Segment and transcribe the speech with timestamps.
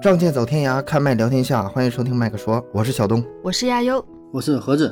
[0.00, 4.90] 仗剑走天涯，看麦聊天下，欢迎收听麦克说，我是小东，我是亚优，我是盒子。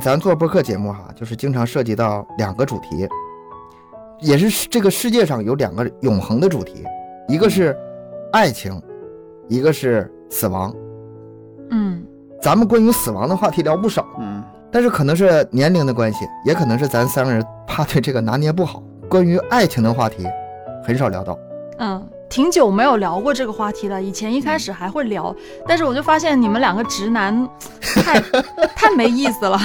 [0.00, 3.08] 咱做播客节目哈，就是经常涉及到两个主题，
[4.18, 6.84] 也是这个世界上有两个永恒的主题，
[7.28, 7.78] 一个是
[8.32, 8.82] 爱情，
[9.46, 10.74] 一个是死亡。
[11.70, 12.04] 嗯，
[12.40, 14.42] 咱们关于死亡的话题聊不少，嗯，
[14.72, 20.26] 但是可能是年龄的关系，也可能是咱三个人怕对这个拿捏不好，关于爱情的话题
[20.82, 21.38] 很少聊到。
[21.78, 24.02] 嗯，挺久没有聊过这个话题了。
[24.02, 25.36] 以前一开始还会聊，
[25.68, 27.46] 但是我就发现你们两个直男
[27.82, 28.18] 太
[28.74, 29.60] 太没意思了。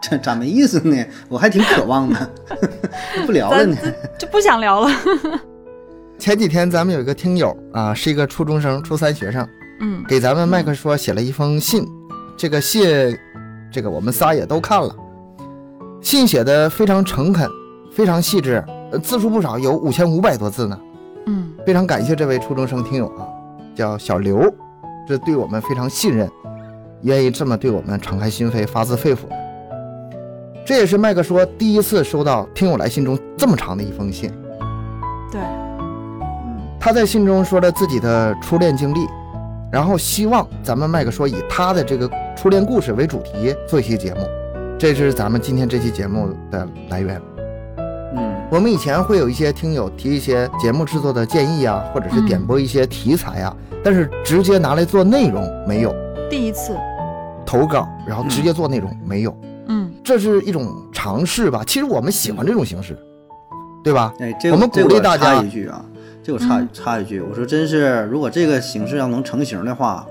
[0.00, 1.04] 这咋没意思呢？
[1.28, 2.30] 我还挺渴望的，
[3.26, 3.76] 不聊了呢。
[4.16, 4.88] 就不想聊了。
[6.16, 9.44] 前几天咱们有一个听友啊，是一个初中生，初三学生，
[9.80, 11.84] 嗯给咱们麦克说写了一封信。
[12.36, 13.18] 这个信，
[13.72, 14.94] 这个我们仨也都看了，
[16.00, 17.50] 信写的非常诚恳，
[17.92, 20.78] 非常细致，呃字数不少，有五千五百多字呢。
[21.30, 23.24] 嗯非常感谢这位初中生听友啊，
[23.72, 24.52] 叫小刘，
[25.06, 26.28] 这对我们非常信任，
[27.02, 29.36] 愿意这么对我们敞开心扉、发自肺腑的。
[30.66, 34.28] 这也是麦克说第一次收到听友来信中这么长的一封信。
[35.30, 39.06] 对，嗯他在信中说了自己的初恋经历，
[39.70, 44.20] 然后希望咱们麦克说以他的这个初恋故事为主题做一期节目，
[44.78, 47.20] 这是咱们今天这期节目的来源。
[48.16, 48.34] 嗯。
[48.50, 55.94] 我们以前会有一些听友提一些节目制作的建议啊，或者是点播一些题材啊，但是直接拿来做内容没有。
[56.28, 56.76] 第一次。
[57.46, 59.36] 投稿，然后直接做内容没有，
[59.66, 59.92] 嗯。
[60.04, 61.62] 这是一种尝试吧。
[61.66, 62.96] 其实我们喜欢这种形式，
[63.82, 64.14] 对吧？
[64.20, 65.34] 哎，这我们鼓励大家。
[65.34, 65.84] 插一句啊，
[66.22, 66.68] 这我插嗯。
[66.72, 70.06] 插一句，我说真是，如果这个形式要能成型的话，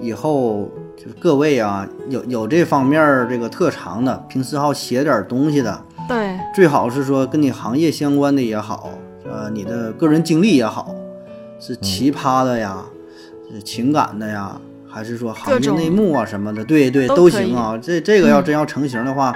[0.00, 5.78] 以后就是各位啊，有有这方面这个特长的，平时好写点东西的，
[6.08, 8.90] 对，最好是说跟你行业相关的也好，
[9.24, 10.94] 呃，你的个人经历也好，
[11.58, 12.78] 是奇葩的呀，
[13.52, 14.56] 是情感的呀，
[14.88, 17.76] 还是说行业内幕啊什么的，对对都都行啊。
[17.82, 19.34] 这这个要嗯真要成型的话，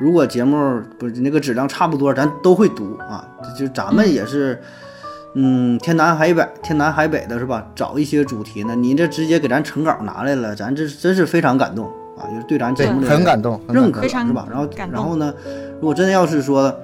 [0.00, 3.24] 如果节目不是那个质量差不多，咱都会读啊。
[3.56, 4.60] 就就咱们嗯也是，
[5.34, 7.64] 嗯，天南海北，天南海北的是吧？
[7.74, 11.88] 找一些主题呢，你这直接给咱成稿拿来了，咱这真是非常感动
[12.20, 14.46] 啊，就是对咱节目，的很感动，很认可是吧？
[14.50, 15.34] 然后然后呢，
[15.80, 16.74] 如果真的要是说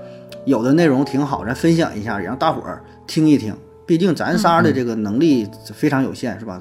[0.45, 3.55] 有的内容挺好，咱分享一下，也让大伙儿听一听。
[3.87, 6.61] 毕竟咱仨的这个能力非常有限，是吧？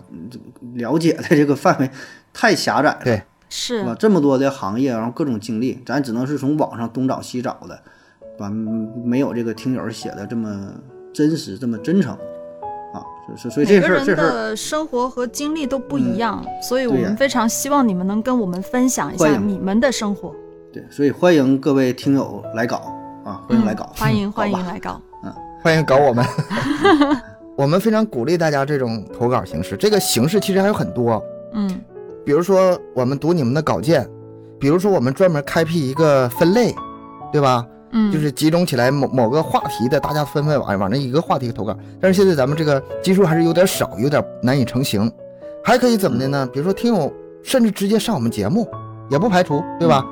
[0.75, 1.89] 了解的这个范围
[2.33, 3.95] 太狭窄了，对是是吧？
[3.97, 7.81] 这么多的行业，然后各种经历，咱只能是从网上东找西找的，
[8.33, 8.49] 是吧？
[8.51, 10.71] 嗯没有这个听友写的这么
[11.13, 12.15] 真实，这么真诚
[13.27, 13.35] 啊！
[13.37, 20.33] 所以所以这每个人事儿这事儿的生活和经历都不一样，所以我们非常希望你们能跟我们分享一下你们的生活。
[20.71, 22.77] 对，所以欢迎各位听友来搞
[23.23, 25.01] 啊，欢迎 来搞，嗯欢迎欢迎来搞。
[25.61, 26.23] 欢迎搞我们。
[27.57, 31.81] 我们非常鼓励大家这种投稿形式，这个形式其实还有很多，嗯
[32.25, 34.07] 比如说我们读你们的稿件，
[34.59, 36.75] 比如说我们专门开辟一个分类，
[37.31, 37.65] 对吧？
[37.95, 41.75] 嗯，就是集中起来某某个话题的，大家纷纷往往那一个话题投稿。
[41.99, 45.11] 但是现在咱们这个基数还是有点少，有点难以成型。
[45.63, 46.47] 还可以怎么的呢？
[46.53, 47.11] 比如说听友
[47.41, 48.67] 甚至直接上我们节目，
[49.09, 50.05] 也不排除，对吧？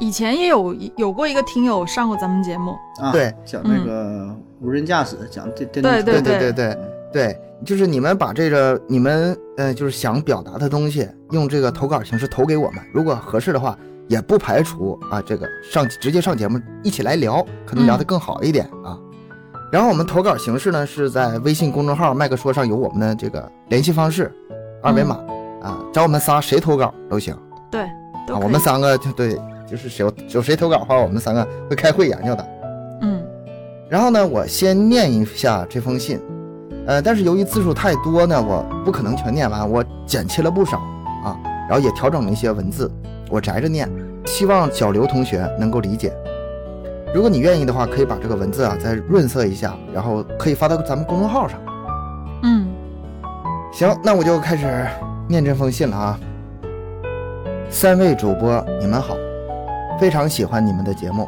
[0.00, 4.28] 以前也有有过一个听友上过咱们节目，啊，对，讲那个
[4.60, 6.78] 无人驾驶，讲电电动车，对对对对对
[7.12, 13.76] 对，就是你们把这个你们呃就是想表达的东西，用这个投稿形式投给我们，如果合适的话，
[14.08, 18.98] 也不排除啊这个上直接上节目一起来聊，可能聊得更好一点啊。
[19.70, 24.32] 然后我们投稿形式呢是在微信公众号麦克说上有我们的这个联系方式，
[24.82, 25.16] 二维码、
[25.62, 27.36] 啊，找我们仨谁投稿都行
[27.70, 32.48] 对，啊，我们三个就对，就是谁有有谁投稿的话，我们三个会开会研究的。
[33.02, 33.22] 嗯。
[33.90, 36.18] 然后呢，我先念一下这封信，
[36.86, 40.78] 呃，但是由于字数太多呢，我不可能全念完，我剪切了不少
[41.22, 41.36] 啊，
[41.68, 42.90] 然后也调整了一些文字，
[43.30, 43.88] 我摘着念，
[44.26, 46.12] 希望小刘同学能够理解。
[47.14, 51.58] 如果你愿意的话，可以把这个文字啊再润色一下，然后可以发到咱们公众号上。
[52.42, 52.68] 嗯
[53.72, 54.86] 行，那我就开始
[55.28, 56.20] 念这封信了啊。
[57.70, 59.16] 三位主播，你们好，
[60.00, 61.26] 非常喜欢你们的节目，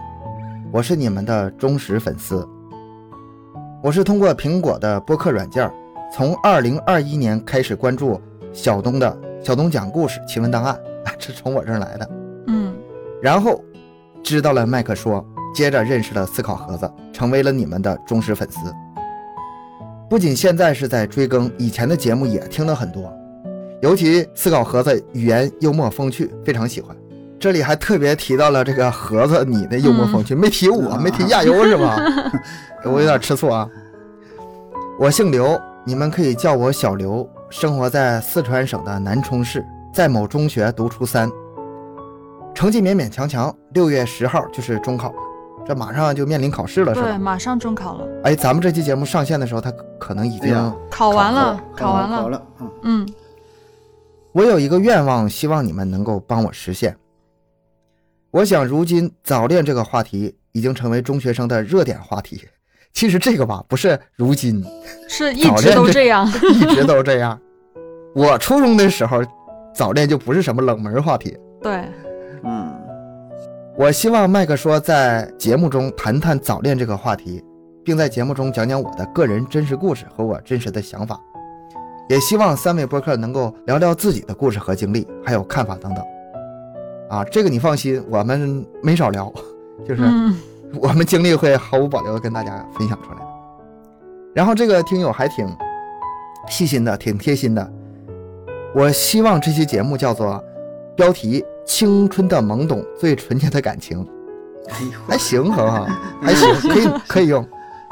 [0.72, 2.46] 我是你们的忠实粉丝。
[3.82, 5.72] 我是通过苹果的播客软件儿，
[6.12, 8.20] 从二零二一年开始关注
[8.52, 10.78] 小东的小东讲故事奇闻档案，
[11.20, 12.10] 这从我这儿来的。
[12.48, 12.74] 嗯
[13.22, 13.62] 然后
[14.22, 15.24] 知道了麦克说，
[15.54, 18.58] 接着认识了思考盒子，成为了你们的忠实粉丝。
[20.08, 23.12] 不仅现在是在追更，以前的节目也听了很多，
[23.80, 26.96] 尤其思考盒子语言幽默风趣，非常喜欢。
[27.38, 31.96] 这里还特别提到了这个盒子你的幽默风趣，没提我，没提亚优是吧？
[32.84, 33.68] 我有点吃醋啊。
[34.98, 41.28] 我姓刘，你们可以叫我小刘，生活在四川省的南充市，在某中学读初三，
[42.54, 43.54] 成绩勉勉强强。
[43.74, 45.18] 六月十号就是中考了，
[45.66, 50.54] 这马上就面临考试了，是吧对，马上中考了，哎，咱们这期节目上线的时候，他可能已经……
[50.54, 53.08] 哎考完了，考考完了，考了，嗯，嗯，
[54.32, 56.96] 我有一个愿望，希望你们能够帮我实现。
[58.30, 62.40] 我想，如今早恋这个话题已经成为中学生的热点话题。
[62.92, 64.64] 其实这个吧，不是如今，
[65.08, 66.28] 是一直都这样。
[66.54, 67.38] 一直都这样。
[68.14, 69.22] 我初中的时候，
[69.74, 71.36] 早恋就不是什么冷门话题。
[71.62, 71.84] 对，
[72.42, 72.72] 嗯，
[73.76, 77.42] 我希望麦克说在节目中谈谈早恋这个话题，
[77.84, 81.18] 并在节目中讲讲我的个人真实故事和我真实的想法。
[82.08, 86.04] 也希望三位播客能够聊聊自己的故事和经历，还有看法等等。
[87.08, 89.32] 啊，这个你放心，我们没少聊，
[89.86, 90.36] 就是嗯，
[90.80, 93.26] 我们经历会毫无保留的跟大家分享出来的。
[94.34, 95.48] 然后这个听友还挺
[96.48, 97.72] 细心的，挺贴心的。
[98.74, 100.42] 我希望这期节目叫做
[100.96, 104.06] 标题“青春的懵懂，最纯洁的感情
[104.68, 105.88] 哎呦”，还行，好不好？
[106.22, 107.46] 还行，可以 可以用。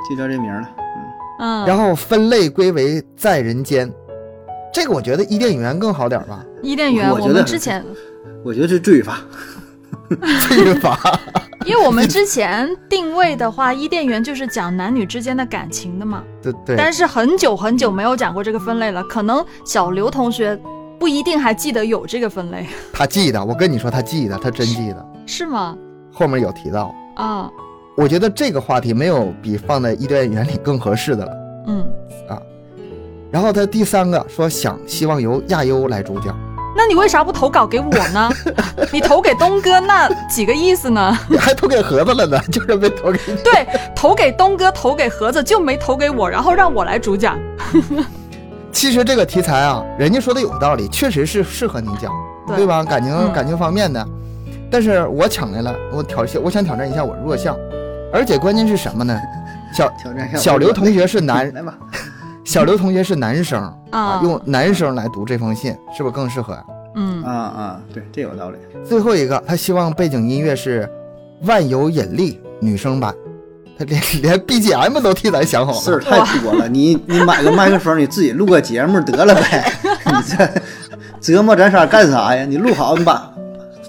[0.09, 0.69] 就叫这名了，
[1.41, 3.93] 嗯，嗯，然后分类归为在人间，
[4.73, 6.45] 这个我觉得伊甸园更好点吧？
[6.63, 7.85] 伊甸园，我我觉得们之前，
[8.45, 9.19] 我觉得是罪法，
[10.49, 10.99] 罪罚。
[11.67, 16.23] 因为我们之前定位的话，伊甸园就是讲男女之间的感情的嘛。
[16.43, 20.59] 对对，但是很久很久没有讲过这个分类了，可能小刘同学
[20.99, 25.77] 不一定还记得有这个分类，他记得，我跟你说他记得，他真记得，是吗？
[26.13, 26.95] 后面有提到。
[27.17, 27.51] 啊，
[27.97, 31.33] 我觉得这个话题没有比放在伊甸园里更合适的了。
[31.67, 31.87] 嗯
[32.29, 32.41] 啊，
[33.31, 36.35] 然后他第三个说想希望由亚优来主讲，
[36.79, 38.31] 那你为啥不投稿给我呢？
[38.93, 41.19] 你投给东哥那几个意思呢？
[41.29, 43.35] 你 还投给盒子了呢， 就是没投给你。
[43.43, 43.67] 对，
[43.97, 47.37] 投给东哥，投给盒子，就没投给我，然后让我来主讲。
[48.71, 52.13] 其实这个题材啊，人家说的有道理，确实是适合你讲，
[52.47, 52.85] 对对吧？
[52.85, 54.07] 感情、嗯感情方面的，
[54.71, 57.57] 但是我抢来了，我挑衅，我想挑战一下我弱项，
[58.13, 59.21] 而且关键是什么呢？
[59.75, 61.75] 小挑战一下小刘同学是男，来吧，
[62.49, 66.59] 小刘同学是男生啊啊，用男生来读这封信，是不是更适合？
[66.95, 68.57] 嗯啊啊，对，这有道理，
[68.89, 70.89] 最后一个，他希望背景音乐是
[71.43, 73.15] 万有引力女生版，
[73.79, 76.01] 他连 连 BGM 都替咱想好了事儿。
[76.01, 79.71] 太多了，你你买个麦克风，你自己录个节目得了呗，
[80.07, 80.51] 你这
[81.21, 82.47] 折磨咱仨干啥呀？
[82.47, 83.31] 你录好，你把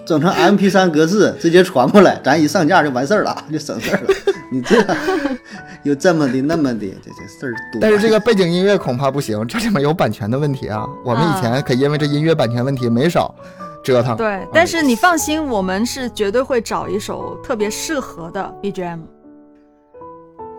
[0.05, 4.13] 整成 MP 3格式直接传过来，咱一上架就完事儿了，就省事儿了。
[4.51, 4.83] 你这
[5.83, 7.79] 有这么的那么的，这这事儿多。
[7.79, 10.87] 但是这个背景音乐恐怕不行，这里面有版权的问题啊。
[11.05, 13.33] 我们以前可因为这音乐版权问题没少
[13.83, 14.17] 折腾。
[14.17, 18.99] 对，但是你放心，我们是绝对会找一首特别适合的 BGM。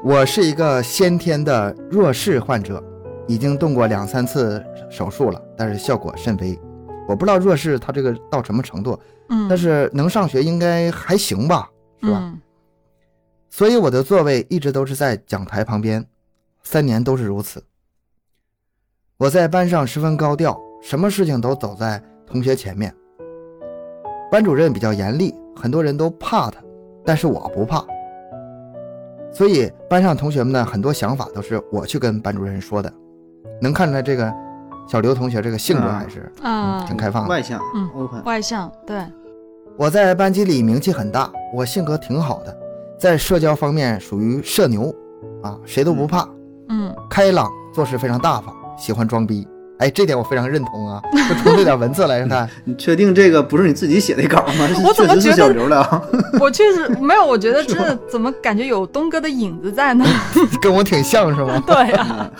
[0.02, 2.82] 我是一个先天的弱视患者，
[3.26, 6.58] 已经动过两三次手术了，但是效果甚微。
[7.08, 8.98] 我不知道弱视它这个到什么程度，
[9.30, 11.68] 嗯，但是能上学应该还行吧，
[12.00, 12.18] 是吧？
[12.22, 12.40] 嗯
[13.50, 16.06] 所以我的座位一直都是在讲台旁边，
[16.62, 17.62] 三年都是如此。
[19.16, 22.94] 我在班上十分高调，什么事情都走在同学前面。
[24.30, 26.62] 班主任比较严厉，很多人都怕他，
[27.04, 27.84] 但是我不怕。
[29.32, 32.92] 所以班上同学们的，很多想法都是我去跟班主任说的。
[33.60, 34.32] 能看出来这个
[34.88, 37.28] 小刘同学这个性格嗯还是啊挺开放的。
[37.28, 39.04] 外向，嗯，open，外向，对，
[39.76, 42.56] 我在班级里名气很大，我性格挺好的，
[43.00, 44.94] 在社交方面属于社牛，
[45.42, 46.28] 啊，谁都不怕，
[46.68, 49.48] 嗯，开朗，做事非常大方，喜欢装逼。
[49.78, 51.00] 哎，这点我非常认同啊！
[51.26, 54.68] 就从这点文字来看， 你确定这个不是你自己写的稿吗？
[54.84, 56.02] 我怎么觉得小刘的？
[56.38, 60.04] 我确实没有，我觉得 这怎么感觉有东哥的影子在呢？
[60.60, 61.62] 跟我挺像是吗？
[61.66, 62.30] 对呀，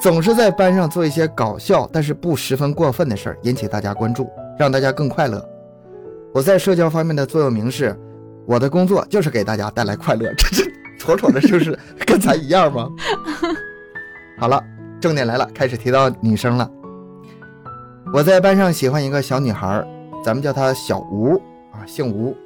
[0.00, 5.46] 总是在班上做一些搞笑但是不十分过分的事儿，引起大家关注，让大家更快乐。
[6.32, 7.94] 我在社交方面的座右铭是：
[8.46, 10.32] 我的工作就是给大家带来快乐。
[10.38, 12.88] 这这妥妥的，就是 跟咱一样吗？
[14.38, 14.62] 好了，
[15.00, 16.70] 重点来了，开始提到女生了。
[18.12, 19.84] 我在班上喜欢一个小女孩，
[20.24, 21.36] 咱们叫她小吴
[21.72, 22.36] 啊，姓吴。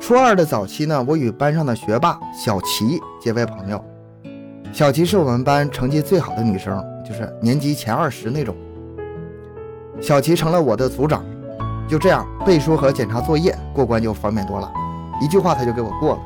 [0.00, 3.84] 初二的早期呢，我与班上的学霸小齐结为朋友。
[4.72, 8.56] 小齐是我们班成绩最好的女生，就是年级前二十那种。
[10.00, 11.24] 小齐成了我的组长，
[11.88, 14.70] 就这样背书和检查作业过关就方便多了，
[15.20, 16.20] 一句话他就给我过了。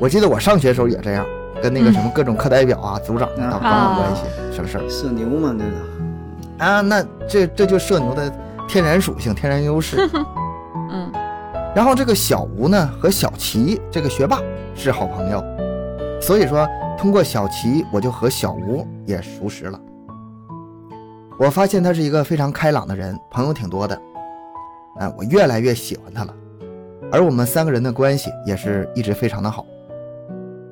[0.00, 1.24] 我记得我上学的时候也这样，
[1.62, 4.22] 跟那个什么各种课代表啊、组长啊搞好关系，
[4.56, 6.80] 省事儿社牛嘛，这个啊。
[6.80, 8.32] 那这这就社牛的
[8.66, 9.96] 天然属性、天然优势。
[10.90, 11.12] 嗯
[11.74, 14.38] 然后这个小吴呢和小齐这个学霸
[14.74, 15.42] 是好朋友，
[16.20, 19.80] 所以说通过小齐，我就和小吴也熟识了。
[21.38, 23.98] 我发现他是一个非常开朗的人，朋友挺多的。
[24.98, 26.34] 哎，我越来越喜欢他了，
[27.10, 29.66] 而我们三个人的关系也是一直非常的好。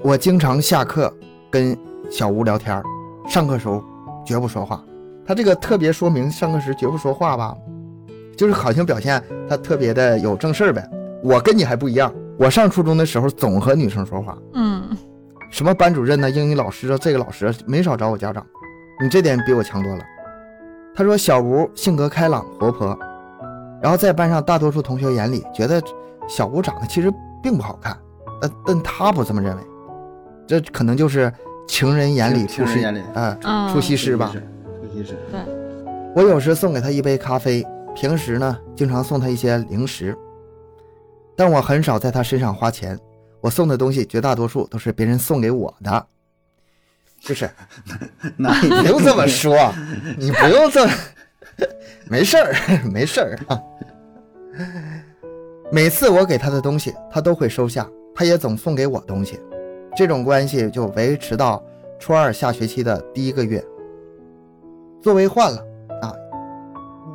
[0.03, 1.13] 我经常下课
[1.51, 1.77] 跟
[2.11, 2.83] 小吴聊天，
[3.29, 3.83] 上课时候
[4.25, 4.83] 绝不说话。
[5.27, 7.57] 他这个特别说明上课时绝不说话吧，
[8.37, 10.89] 就是好像表现他特别的有正事儿呗。
[11.23, 14.97] 我跟你还不一样，我上初中的时候总和女生说话，嗯，
[15.51, 18.45] 什么班主任呢、英语老师啊，这个老师没少找我家长。
[19.03, 20.03] 你这点比我强多了。
[20.95, 22.99] 他说小吴性格开朗活泼，
[23.83, 25.83] 然后在班上大多数同学眼里觉得
[26.29, 27.97] 小吴长得其实并不好看，
[28.41, 29.63] 但但他不这么认为，
[30.47, 31.33] 这可能就是
[31.67, 34.33] 情人眼里出西情人眼里啊、嗯出西施吧。
[34.33, 35.17] 出西施，
[36.15, 40.17] 我有时送给他一杯咖啡，平时呢经常送他一些零食，
[41.37, 42.99] 但我很少在他身上花钱。
[43.41, 46.07] 我送的东西绝大多数都是别人送给我的，
[47.23, 47.49] 就是
[48.37, 49.57] 那你不用这么说，
[50.19, 50.93] 你不用这么，
[52.11, 52.55] 没事儿，
[52.93, 53.61] 没事儿啊。
[55.73, 59.39] 每次我给他的东西，他都会收下，他也总送给我东西，
[59.97, 61.63] 这种关系就维持到
[61.99, 63.65] 初二下学期的第一个月。
[65.01, 65.59] 座位换了
[66.03, 66.13] 啊，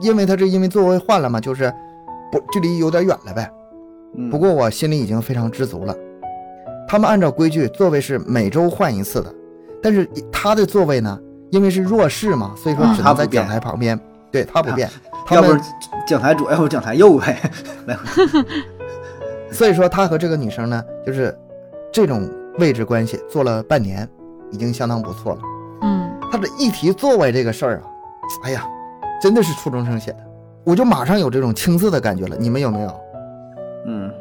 [0.01, 1.71] 因为他是因为座位换了嘛，就是
[2.31, 3.51] 不距离有点远了呗。
[4.17, 5.93] 嗯不过我心里已经非常知足了。
[6.87, 9.33] 他们按照规矩，座位是每周换一次的，
[9.83, 11.19] 但是他的座位呢，
[11.51, 13.99] 因为是弱势嘛，所以说嗯只能在讲台旁边。
[14.31, 14.89] 对他不变，
[15.25, 15.59] 他要不是
[16.07, 17.51] 讲台左，要不讲台右呗。
[17.85, 18.03] 来回
[19.51, 21.37] 所以说他和这个女生呢，就是
[21.91, 24.07] 这种位置关系做了半年，
[24.51, 25.39] 已经相当不错了。
[25.83, 27.83] 嗯，他这一提座位这个事儿啊，
[28.43, 28.65] 哎呀，
[29.21, 30.17] 真的是初中生写的，
[30.65, 32.35] 我就马上有这种青涩的感觉了。
[32.37, 32.99] 你们有没有？
[33.87, 34.11] 嗯，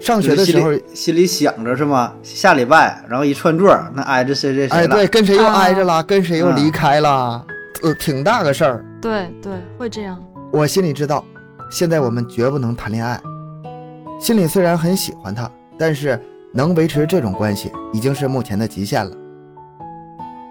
[0.00, 2.14] 上学的时候，心里心里想着是吗？
[2.22, 4.94] 下礼拜，然后一串座，那挨着谁谁谁哎，了？
[4.94, 7.44] 对，跟谁又啊挨着了，跟谁又离开了，
[7.82, 8.84] 呃，挺大个事儿。
[9.02, 10.24] 对对，会这样。
[10.52, 11.24] 我心里知道，
[11.68, 13.20] 现在我们绝不能谈恋爱。
[14.20, 16.16] 心里虽然很喜欢他，但是
[16.52, 19.10] 能维持这种关系已经是目前的极限了。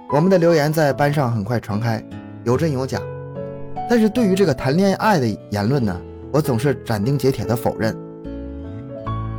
[0.09, 2.03] 我们的留言在班上很快传开，
[2.43, 2.99] 有真有假。
[3.89, 5.97] 但是对于这个谈恋爱的言论呢，
[6.33, 7.95] 我总是斩钉截铁的否认。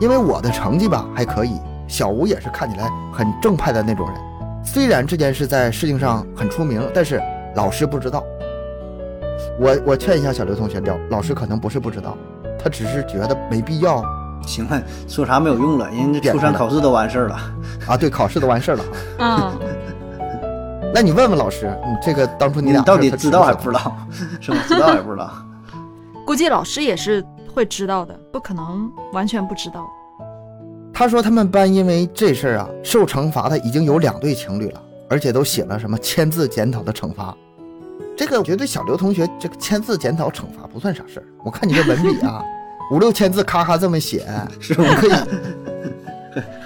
[0.00, 4.16] 因为我的成绩吧还可以，小吴也是看起来很正派的那种人。
[4.64, 7.20] 虽然这件事在事情上很出名，但是
[7.54, 8.24] 老师不知道。
[9.58, 12.16] 我我劝一下小刘同学，老老师可能不是不知道，
[12.58, 14.02] 他只是觉得没必要
[14.46, 17.36] 行了，说啥没有用了，人家初三考试都完事儿了。
[17.86, 17.96] 啊。
[17.96, 18.84] 对，考试都完事儿了
[19.24, 19.52] 啊。
[19.60, 23.96] 嗯，那你问问老师，你这个当初你俩你到底他知道还不不知道？
[24.40, 24.58] 是吧？
[24.66, 25.30] 知道还不知道？
[26.26, 29.86] 估计老师也是会知道的，不可能完全不知道。
[30.94, 37.34] 他说他们班因为这事儿啊，受惩罚的已经有两对情侣了，而且都写了什么签字检讨的惩罚。
[38.16, 41.26] 这个我觉得小刘同学这个签字检讨惩罚不算啥事儿。
[41.44, 42.42] 我看你这文笔啊，
[42.92, 44.26] 五六千字咔咔这么写，
[44.60, 45.12] 是吗你可以，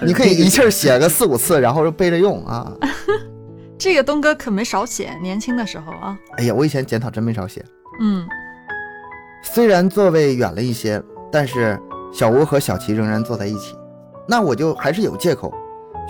[0.07, 2.71] 你可以一气儿写个四五次，然后就背着用啊。
[3.77, 6.17] 这个东哥可没少写，年轻的时候啊。
[6.37, 7.63] 哎呀，我以前检讨真没少写。
[8.01, 8.27] 嗯
[9.43, 11.01] 虽然座位远了一些，
[11.31, 11.79] 但是
[12.11, 13.75] 小吴和小齐仍然坐在一起。
[14.27, 15.53] 那我就还是有借口，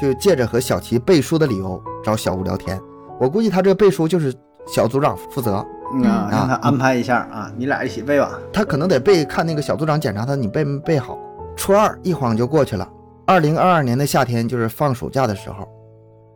[0.01, 2.82] 就借着和小齐背书的理由找小吴聊天。
[3.20, 4.34] 我估计他这背书就是
[4.67, 8.39] 小组长负责，嗯啊，嗯让他安排一下啊，你俩一起背吧。
[8.51, 11.17] 他可能得背看那个小组长检查他你背没背好。
[11.55, 12.88] 初二一晃就过去了，
[13.25, 15.67] 二零二二年的夏天就是放暑假的时候，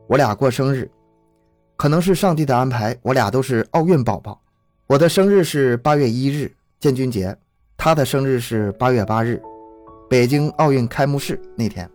[0.07, 0.89] 我俩过生日，
[1.77, 4.39] 可能是上帝的安排，我俩都是奥运宝宝。
[4.87, 7.35] 我的生日是八月一日，建军节，
[7.77, 9.39] 他的生日是八月八日，
[10.09, 11.87] 北京奥运开幕式那天。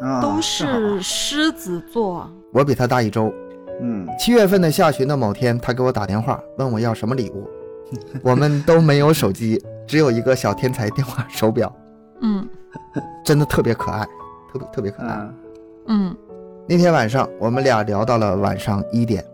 [0.00, 2.30] 啊，都是狮子座啊。
[2.52, 3.32] 我比他大一周，
[3.80, 7.48] 嗯，七月份的下旬的某天，他给我打电话问我要什么礼物，
[8.22, 11.74] 我们都没有手机，只有一个小天才电话手表，
[12.20, 12.46] 嗯
[13.24, 14.04] 真的特别可爱，
[14.52, 15.14] 特别特别可爱。
[15.14, 15.34] 嗯，
[15.88, 16.16] 嗯，
[16.68, 19.24] 那天晚上，我们俩聊到了晚上一点。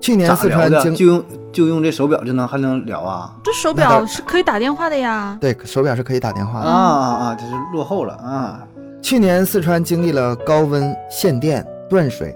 [0.00, 0.34] 去年？
[0.34, 3.36] 四川经就用就用这手表就能还能聊啊？
[3.44, 5.36] 这手表是可以打电话的呀。
[5.40, 6.72] 对手表是可以打电话的啊的。
[6.72, 7.34] 啊啊！
[7.38, 8.66] 这是落后了啊！
[9.02, 12.34] 去年四川经历了高温、限电、断水、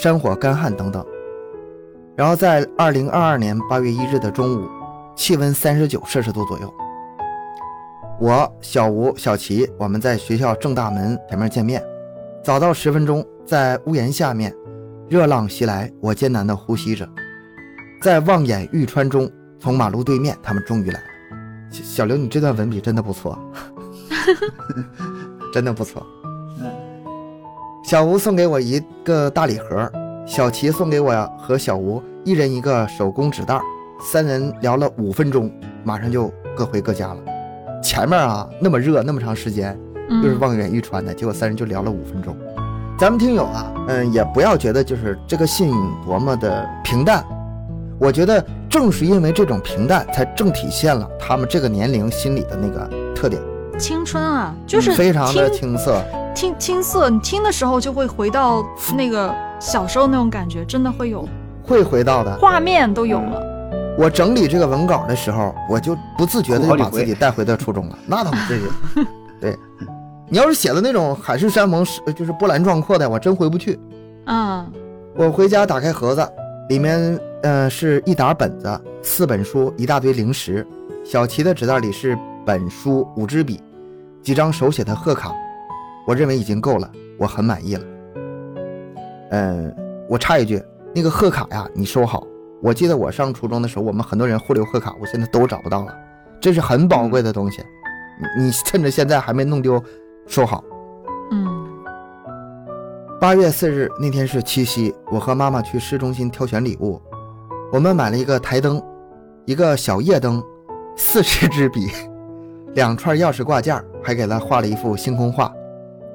[0.00, 1.04] 山火、干旱等等，
[2.16, 4.68] 然后在二零二二年八月一日的中午，
[5.16, 6.72] 气温三十九摄氏度左右。
[8.20, 11.82] 我、小吴、小齐，我们在学校正大门前面见面，
[12.44, 14.54] 早到十分钟，在屋檐下面，
[15.08, 17.04] 热浪袭来，我艰难地呼吸着，
[18.00, 19.28] 在望眼欲穿中，
[19.58, 21.06] 从马路对面，他们终于来了。
[21.72, 23.36] 小小刘，你这段文笔真的不错，
[25.52, 26.06] 真的不错。
[27.88, 29.90] 嗯小吴送给我一个大礼盒，
[30.26, 33.62] 小齐送给我和小吴一人一个手工纸袋儿，
[33.98, 35.50] 三人聊了五分钟，
[35.84, 37.16] 马上就各回各家了。
[37.82, 39.74] 前面啊那么热那么长时间，
[40.10, 42.36] 嗯，又是望眼欲穿的，结果三人就聊了五分钟。
[42.98, 45.72] 咱们听友啊，嗯，也不要觉得就是这个信
[46.04, 47.24] 多么的平淡，
[47.98, 53.40] 我觉得正是因为这种平淡，才正体现了他们这个年龄心理的那个特点，
[53.78, 56.04] 青春啊，就是嗯非常的青涩。
[56.38, 58.64] 听青涩，你听的时候就会回到
[58.96, 61.28] 那个小时候那种感觉，真的会有
[61.64, 62.32] 会回到的。
[62.36, 63.42] 画面都有了。
[63.98, 68.62] 我整理这个文稿的时候，我就不自觉的就把自己带回到初中了，那倒不至于。
[69.42, 69.58] 对，
[70.28, 73.76] 你要是写的那种海誓山盟，是就是波澜壮阔的，我真回不去。
[74.26, 74.64] 嗯
[75.16, 76.24] 我回家打开盒子，
[76.68, 80.64] 里面呃是一沓本子、四本书、一大堆零食。
[81.04, 82.16] 小齐的纸袋里是
[82.46, 83.60] 本书、五支笔、
[84.22, 85.34] 几张手写的贺卡，
[86.08, 87.82] 我认为已经够了，我很满意了。
[89.30, 89.76] 嗯，
[90.08, 92.26] 我插一句，那个贺卡呀，你收好。
[92.62, 95.94] 我记得我上初中的时候，我们很多人互留贺卡，我现在都找不到了，
[96.40, 97.62] 这是很宝贵的东西，
[98.38, 99.78] 你你趁着现在还没弄丢，
[100.26, 100.64] 收好。
[101.30, 101.46] 嗯
[103.20, 106.98] 八月四日那天是七夕，我和妈妈去市中心挑选礼物，
[107.70, 108.82] 我们买了一个台灯，
[109.44, 110.42] 一个小夜灯，
[110.96, 111.90] 四十支笔，
[112.74, 115.52] 两串钥匙挂件，还给她画了一幅星空画。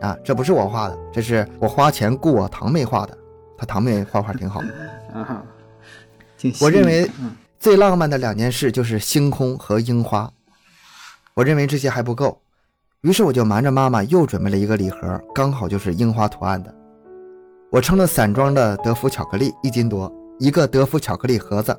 [0.04, 3.18] 啊，这不是我画的，这是我花钱雇我堂妹画的，
[3.58, 4.60] 她堂妹画画挺好。
[5.14, 5.42] 啊，
[6.60, 10.30] 我认为嗯最浪漫的两件事就是星空和樱花。
[11.34, 12.38] 我认为这些还不够，
[13.00, 16.76] 于是我就瞒着妈妈又准备了一个礼盒，刚好就是樱花图案的。
[17.72, 21.74] 我称了散装的德芙巧克力一斤多，一个德芙巧克力盒子，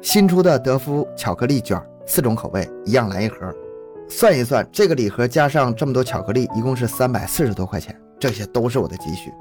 [0.00, 1.76] 新出的德芙巧克力卷，
[2.06, 3.52] 四种口味，一样来一盒。
[4.10, 9.32] 算一算，这个礼盒加上这么多巧克力，一共是三百四十多块钱，这些都是我的积蓄。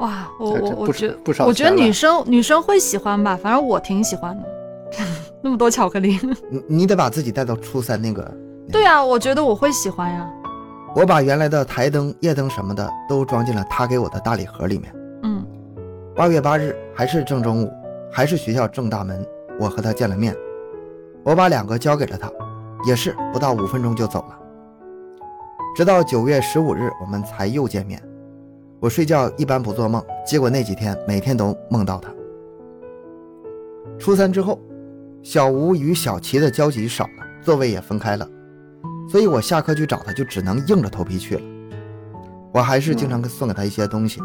[0.00, 4.44] 哇，我我我觉得我觉得女生女生会喜欢吧，反正我挺喜欢的，
[5.42, 6.18] 那么多巧克力。
[6.48, 8.32] 你你得把自己带到初三那个
[8.70, 10.30] 对啊，我觉得我会喜欢呀。
[10.94, 14.94] 我把原来的台灯、夜灯什么的都装进了他给我的大礼盒里面。
[15.22, 15.44] 嗯
[16.14, 17.72] 八月八日还是正中午，
[18.12, 19.26] 还是学校正大门，
[19.58, 20.34] 我和他见了面。
[21.24, 22.30] 我把两个交给了他，
[22.86, 24.38] 也是不到五分钟就走了。
[25.76, 28.02] 直到九月十五日，我们才又见面。
[28.80, 32.12] 我睡觉一般不做梦，结果那几天每天都梦到他。
[33.98, 34.60] 初三之后，
[35.22, 38.28] 小吴与小齐的交集少了，座位也分开了，
[39.08, 41.42] 所以我下课去找他就只能硬着头皮去了。
[42.52, 44.20] 我还是经常送给他一些东西。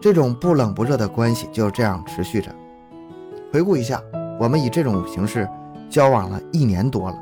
[0.00, 2.54] 这种不冷不热的关系就这样持续着。
[3.52, 4.02] 回顾一下，
[4.40, 5.48] 我们以这种形式
[5.88, 7.18] 交往了一年多了。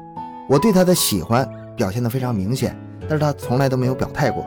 [0.53, 2.77] 我对他的喜欢表现得非常明显，
[3.09, 4.45] 但是他从来都没有表态过。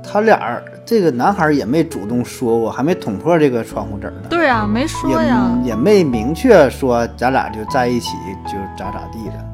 [0.00, 4.28] 他俩这个男孩也没主动说过，还没捅破这个窗户纸呢。
[4.28, 5.50] 对啊，没说呀。
[5.64, 8.10] 也也没明确说咱俩就在一起
[8.46, 9.44] 就咋咋地的，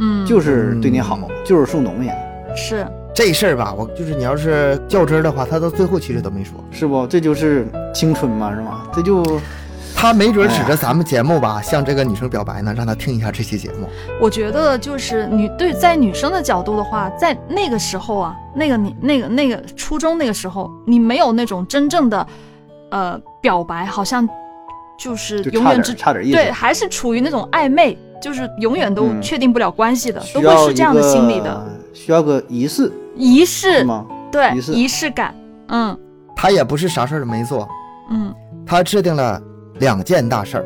[0.00, 2.10] 嗯，就是对你好，就是送东西，
[2.56, 6.58] 是这事儿吧，我就是你要是较真儿的话，他到最后其实都没说。
[6.72, 7.06] 是不？
[7.06, 7.64] 这就是
[7.94, 8.82] 青春嘛，是吗？
[8.92, 9.22] 这就
[10.04, 13.88] 他没准指着咱们节目吧，向这个女生表白呢，让她听一下这期节目。
[14.20, 22.26] 我觉得就是女对在女生的角度的话，在那个时候啊，那个你那个那个初中那个时候，你没有那种真正的
[22.90, 24.28] 呃表白，好像
[24.98, 26.36] 就是永远只差点意思。
[26.36, 34.04] 对，还是处于那种暧昧，就是永远都嗯确定不了关系的，都会是这样的心理的需要个仪式仪式，吗？
[34.30, 35.34] 对仪式仪式感，
[35.68, 35.98] 嗯
[36.36, 37.66] 他也不是啥事儿都没做，
[38.10, 38.34] 嗯
[38.66, 39.40] 他制定了
[39.78, 40.64] 两件大事儿，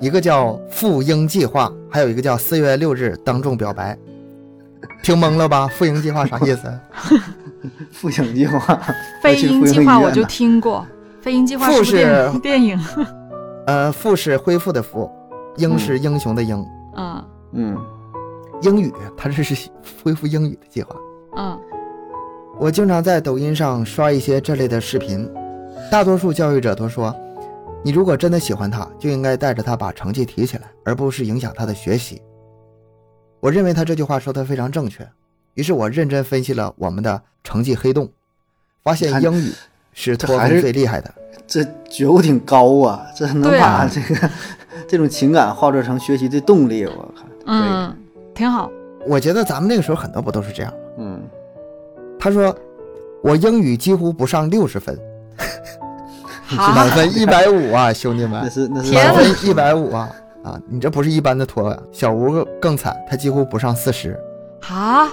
[0.00, 3.96] 一个叫赴英计划，还有一个叫四月六日当众表白。
[5.02, 5.66] 听懵了吧？
[5.68, 6.72] 赴英计划啥意思？
[7.92, 8.58] 复英计划，
[9.22, 10.86] 复鹰计划我就听过，
[11.20, 12.80] 飞鹰计划复是电影 电影，
[13.66, 15.10] 呃，复是恢复的复，
[15.56, 16.64] 英是英雄的英。
[16.96, 17.78] 嗯嗯，
[18.62, 19.68] 英语，它这是
[20.04, 20.94] 恢复英语的计划。
[21.36, 21.58] 嗯
[22.58, 25.30] 我经常在抖音上刷一些这类的视频，
[25.92, 27.14] 大多数教育者都说，
[27.84, 32.20] 你如果真的喜欢他，就应该带着他把成绩提起来，而不是影响他的学习。
[33.40, 35.08] 我认为他这句话说的非常正确，
[35.54, 38.10] 于是我认真分析了我们的成绩黑洞，
[38.82, 39.52] 发现英语
[39.92, 41.14] 是脱分这还是最厉害的。
[41.46, 44.30] 这觉悟挺高啊，这能把这个、
[44.86, 47.24] 这种情感化作成学习的动力，我靠。
[47.46, 47.96] 嗯，
[48.34, 48.70] 挺好，
[49.06, 50.78] 我觉得咱们那个时候很多不都是这样吗？
[50.98, 51.22] 嗯，
[52.18, 52.54] 他说，
[53.22, 54.98] 我英语几乎不上六十分，
[55.80, 55.87] 好
[56.56, 58.48] 满分一百五啊， 兄弟们那。
[58.48, 60.10] 是那是满分一百五啊
[60.44, 60.60] 啊！
[60.68, 64.18] 你这不是一般的拖呀、小吴更惨，他几乎不上四十，
[64.68, 65.08] 啊，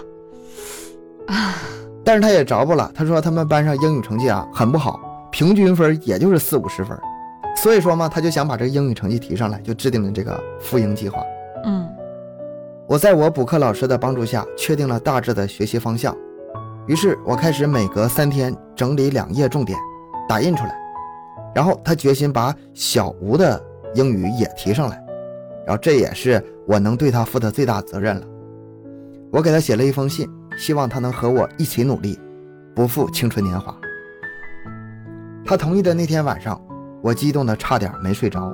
[2.06, 2.90] 但是他也着不了。
[2.94, 5.00] 他说他们班上英语成绩啊很不好，
[5.32, 6.98] 平均分也就是四五十分，
[7.58, 11.22] 所以说嘛，他就想把这个英语成绩提上来，就制定了这个复英计划。
[11.66, 11.88] 嗯
[12.88, 16.16] 我在我补课老师的帮助下，确定了大致的学习方向。
[16.86, 19.76] 于是我开始每隔三天整理两页重点，
[20.30, 20.85] 打印出来。
[21.56, 23.60] 然后他决心把小吴的
[23.94, 25.02] 英语也提上来，
[25.66, 28.28] 然后这也是我能对他负的最大责任了。
[29.32, 32.20] 我给他写了一封信，希望他能和我一起努力，
[32.76, 33.74] 不负青春年华。
[35.46, 36.62] 他同意的那天晚上，
[37.02, 38.54] 我激动的差点没睡着。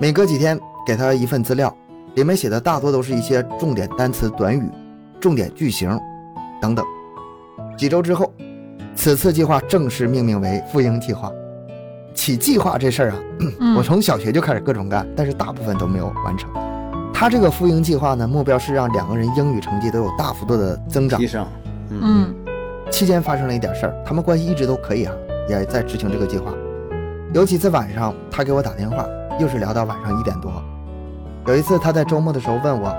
[0.00, 1.72] 每隔几天给他一份资料，
[2.16, 4.68] 里面写的大多都是一些重点单词、短语、
[5.20, 5.96] 重点句型
[6.60, 6.84] 等等。
[7.76, 8.32] 几周之后，
[8.98, 11.30] 此次计划正式命名为复英计划。
[12.12, 13.16] 起计划这事儿啊，
[13.60, 16.50] 嗯，我从小学就开始各种干，但是大部分都没有完成。
[17.14, 21.28] 他这个复英计划呢，目标是让两个人英语成绩都有大幅度的增长提。
[21.28, 21.46] 升，
[21.90, 22.34] 嗯
[22.90, 25.14] 期间发生了一点事儿，他们关系一直都可以啊，
[25.48, 26.52] 也在执行这个计划。
[27.32, 29.06] 有几次晚上，他给我打电话，
[29.38, 30.52] 又是聊到晚上一点多。
[31.46, 32.92] 有一次他在周末的时候问我：“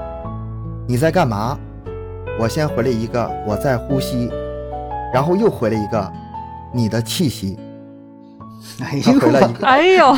[0.87, 1.59] 你在干嘛？”
[2.39, 4.31] 我先回了一个“我在呼吸”，
[5.13, 6.11] 然后又回了一个
[6.73, 7.57] “你的气息
[8.81, 8.99] 哎”。
[9.03, 10.15] 他呦回了一个，哎呦，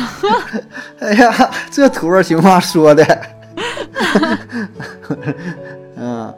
[1.00, 3.04] 哎呀，这土味情话说的，
[5.96, 6.34] 嗯，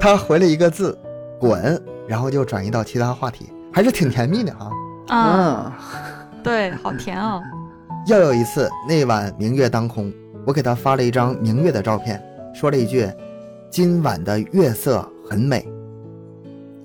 [0.00, 0.98] 他回了一个字
[1.40, 4.70] “滚”，然后就转移到其他话题，还是挺甜蜜的哈。
[5.08, 7.42] 啊，嗯，对，好甜哦。
[8.06, 10.12] 又有一次，那晚明月当空，
[10.46, 12.20] 我给他发了一张明月的照片，
[12.54, 13.08] 说了一句
[13.70, 15.64] ：“今晚的月色很美。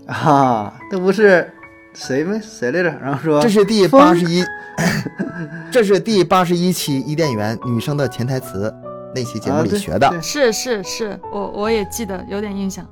[0.08, 1.52] 啊，那不是
[1.94, 2.90] 谁没谁来着？
[3.02, 4.44] 然后”说这是第风八十一，
[5.72, 8.74] 这是第八十一期伊甸园女生的潜台词
[9.14, 10.10] 那期节目里学的。
[10.10, 12.86] 对是是是，我我也记得有点印象。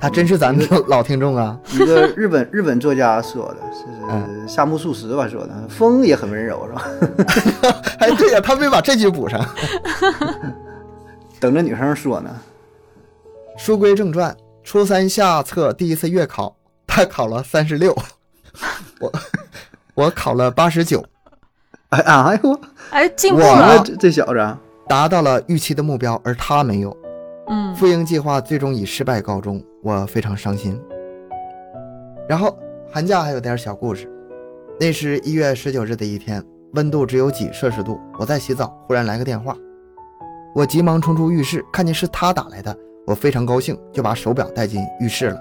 [0.00, 1.58] 他真是咱们的老听众啊！
[1.72, 7.72] 一个日本日本作家说的，是夏目漱石吧说的，风也很温柔是吧？
[8.00, 9.42] 哎，对呀、他没把这句补上。
[11.40, 12.30] 等着女生说呢。
[13.56, 17.94] 书归正传，初三下册第一次月考，他考了三十六，
[18.98, 19.12] 我
[19.94, 21.04] 我考了八十九，
[21.90, 23.78] 哎哎呦，哎，进步了。
[23.84, 26.96] 这这小子啊，达到了预期的目标，而他没有。
[27.46, 30.80] 嗯复英计划最终以失败告终，我非常伤心。
[32.26, 32.58] 然后
[32.90, 34.10] 寒假还有点小故事，
[34.80, 39.54] 那是一月十九日的一天，温度只有几摄氏度，我在洗澡，忽然来个电话，
[40.54, 42.74] 我急忙冲出浴室，看见是他打来的，
[43.06, 45.38] 我非常高兴，就把手表带进浴室了。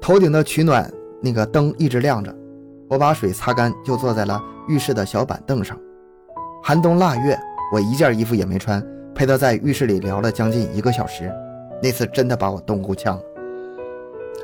[0.00, 0.88] 头顶的取暖
[1.20, 2.34] 那个灯一直亮着，
[2.88, 5.76] 我把水擦干，就坐在了浴室的小板凳上。
[6.62, 7.38] 寒冬腊月，
[7.72, 8.84] 我一件衣服也没穿，
[9.14, 11.32] 陪他在浴室里聊了将近一个小时，
[11.82, 13.22] 那次真的把我冻够呛了。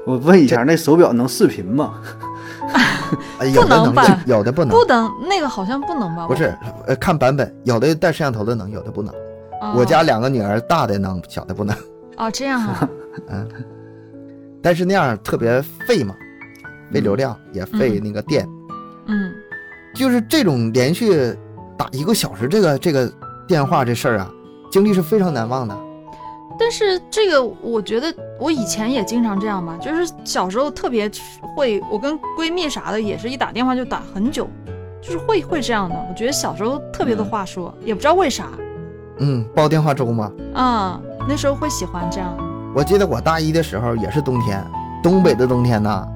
[0.06, 2.00] 我问一下，那手表能视频吗？
[3.38, 6.26] 哎，有的能能吧，有的不能不，能，那个好像不能吧？
[6.26, 6.54] 不是，
[6.86, 9.14] 呃，看版本，有的带摄像头的能，有的不能。
[9.61, 11.77] 哦我家两个女儿，大的能，小的不能。
[12.16, 12.88] 哦，这样啊。
[13.29, 13.49] 嗯，
[14.62, 16.14] 但是那样特别费嘛，
[16.92, 18.49] 费流量也费那个电，
[19.07, 19.33] 嗯
[19.94, 21.37] 就是这种连续
[21.77, 23.12] 打一个小时这个这个
[23.49, 24.31] 电话这事儿啊，
[24.70, 25.77] 经历是非常难忘的。
[26.59, 31.11] 但是这个，我觉得我以前也经常这样吧，就是小时候特别
[31.57, 34.46] 会，我跟闺蜜啥的也是一打电话就打很久，
[35.03, 35.96] 就是会会这样的。
[36.09, 38.51] 我觉得小时候特别多话说，也不知道为啥。
[39.20, 40.30] 嗯，煲电话粥吗。
[40.54, 42.37] 啊、那时候会喜欢这样。
[42.74, 44.64] 我记得我大一的时候也是冬天，
[45.02, 46.06] 东北的冬天呐，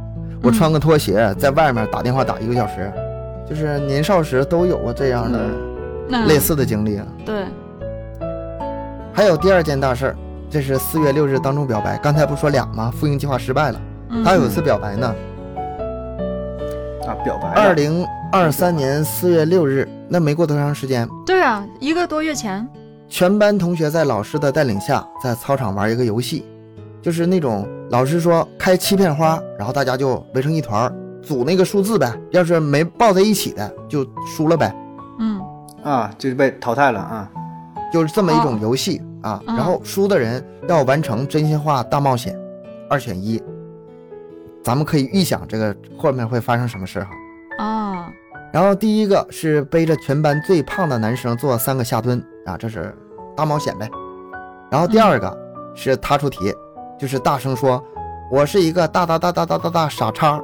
[0.43, 2.93] 我穿个拖鞋在外面打电话打一个小时，
[3.49, 5.39] 就是年少时都有过这样的
[6.09, 7.07] 那类似的经历啊。
[7.25, 7.45] 对，
[9.13, 10.17] 还有第二件大事儿，
[10.49, 12.93] 这是四月六日当众表白，刚才不说俩吗？
[12.97, 15.15] 复印计划失败了，嗯他有一次表白呢，
[17.07, 22.67] 啊，表白了二零二三年四月六日，那没过多长时间，对啊，一个多月前，
[23.15, 26.45] 全班同学在老师的带领下，在操场玩一个游戏，
[27.01, 34.75] 就是那种老师说开七片花，然后大家就围成一团儿，组那个数字呗，要是没抱在一起的就输了呗，
[35.21, 35.41] 嗯
[35.85, 37.31] 啊，就是被淘汰了啊。
[37.93, 39.41] 就是这么一种游戏啊。
[39.47, 42.37] 嗯然后输的人要完成真心话大冒险，
[42.91, 43.41] 二选一。
[44.65, 47.65] 咱们可以预想这个后面会发生什么事儿哈。
[47.65, 48.13] 啊，
[48.53, 52.93] 然后第一个是背着全班最胖的男生做三个下蹲啊，这是
[53.37, 53.91] 大冒险呗。
[54.71, 55.39] 然后第二个
[55.75, 56.55] 是他出题，
[56.99, 57.83] 就是大声说
[58.31, 60.43] ：“我是一个大大大大大大大傻叉。”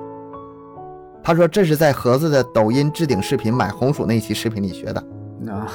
[1.22, 5.00] 他说这是在盒子的抖音置顶视频买红薯那期视频里学的。
[5.48, 5.68] 啊，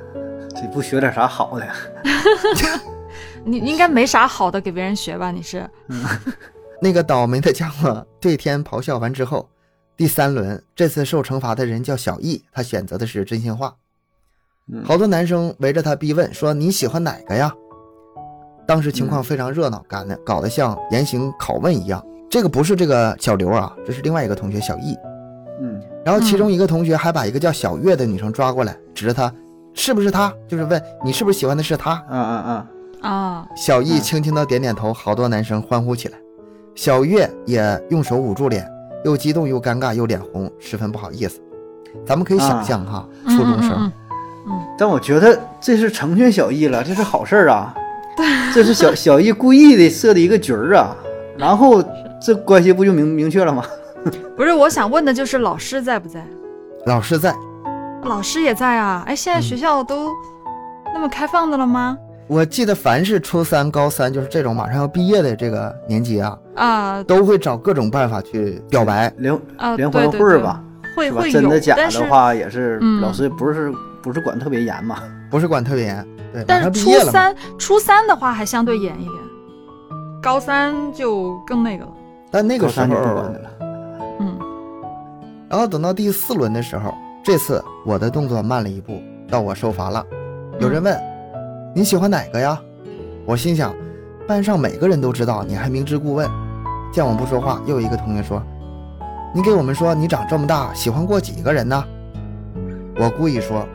[0.54, 1.74] 这不学点啥好的呀？
[3.44, 5.30] 你应该没啥好的给别人学吧？
[5.30, 5.68] 你是？
[6.82, 9.48] 那个倒霉的家伙对天咆哮完之后，
[9.96, 13.74] 第三轮，这次受惩罚的人叫小易，他选择的是真心话。
[14.72, 17.52] 嗯好多男生围着他逼问，说你喜欢哪个呀？
[18.66, 22.04] 当时情况非常热闹，搞得搞得像严刑拷问一样。
[22.30, 24.94] 这个不是这个小刘啊，这是另外一个同学小易。
[25.62, 29.32] 嗯然后其中一个同学还把一个叫小月的女生抓过来，指着她，
[29.74, 30.32] 是不是她？
[30.46, 31.90] 就是问你是不是喜欢的是她？
[32.08, 32.34] 啊啊
[33.02, 36.18] 啊，啊，小易嗯轻轻的点点头，好多男生欢呼起来。
[36.76, 38.66] 小月也用手捂住脸，
[39.04, 41.40] 又激动又尴尬又脸红，十分不好意思。
[42.06, 43.92] 咱们可以想象哈，初中生，
[44.78, 47.74] 但我觉得这是成全小易了，这是好事儿啊。
[48.54, 50.94] 这是小 小易故意的设的一个局儿啊，
[51.36, 51.82] 然后
[52.20, 53.64] 这关系不就明明确了吗？
[54.04, 56.24] 嗯 不是，我想问的就是老师在不在？
[56.86, 57.34] 老师在。
[58.04, 59.04] 老师也在啊。
[59.06, 60.08] 哎，现在学校都
[60.94, 61.96] 那么开放的了吗？
[62.26, 69.12] 我记得凡是初三、高三，就是这种马上要毕业的这个年级啊，啊都会找各种办法去表白。
[69.18, 70.62] 联啊，联欢对对对会儿吧，
[70.96, 71.30] 会会？
[71.30, 75.02] 有，真的假的话，也是嗯老师不是不是管特别严嘛。
[75.30, 76.90] 不是管特别严，对，但是初。
[77.10, 79.14] 三初三的话还相对严一点，
[80.22, 81.90] 高三就更那个了。
[82.30, 82.96] 但那个时候管
[83.32, 83.50] 的，了。
[84.20, 84.38] 嗯
[85.48, 90.04] 然后等到第四轮的时候，这次我的动作慢了一步，到我受罚了。
[90.60, 90.96] 有人问
[91.74, 92.60] ：“你喜欢哪个呀？”
[93.26, 93.74] 我心想，
[94.26, 96.28] 班上每个人都知道，你还明知故问。
[96.92, 98.42] 见我不说话，又一个同学说
[99.34, 101.84] ：“你给我们说，你长这么大喜欢过几个人呢？”
[102.96, 103.66] 我故意说：“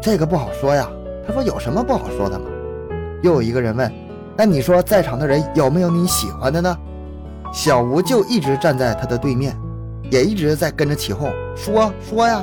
[0.00, 0.88] 这个不好说呀。”
[1.26, 2.46] 他说：“有什么不好说的吗？”
[3.22, 3.92] 又有一个人问
[4.36, 6.76] ：“那你说在场的人有没有你喜欢的呢？”
[7.52, 9.56] 小吴就一直站在他的对面。
[10.10, 12.42] 也一直在跟着起哄，说说呀。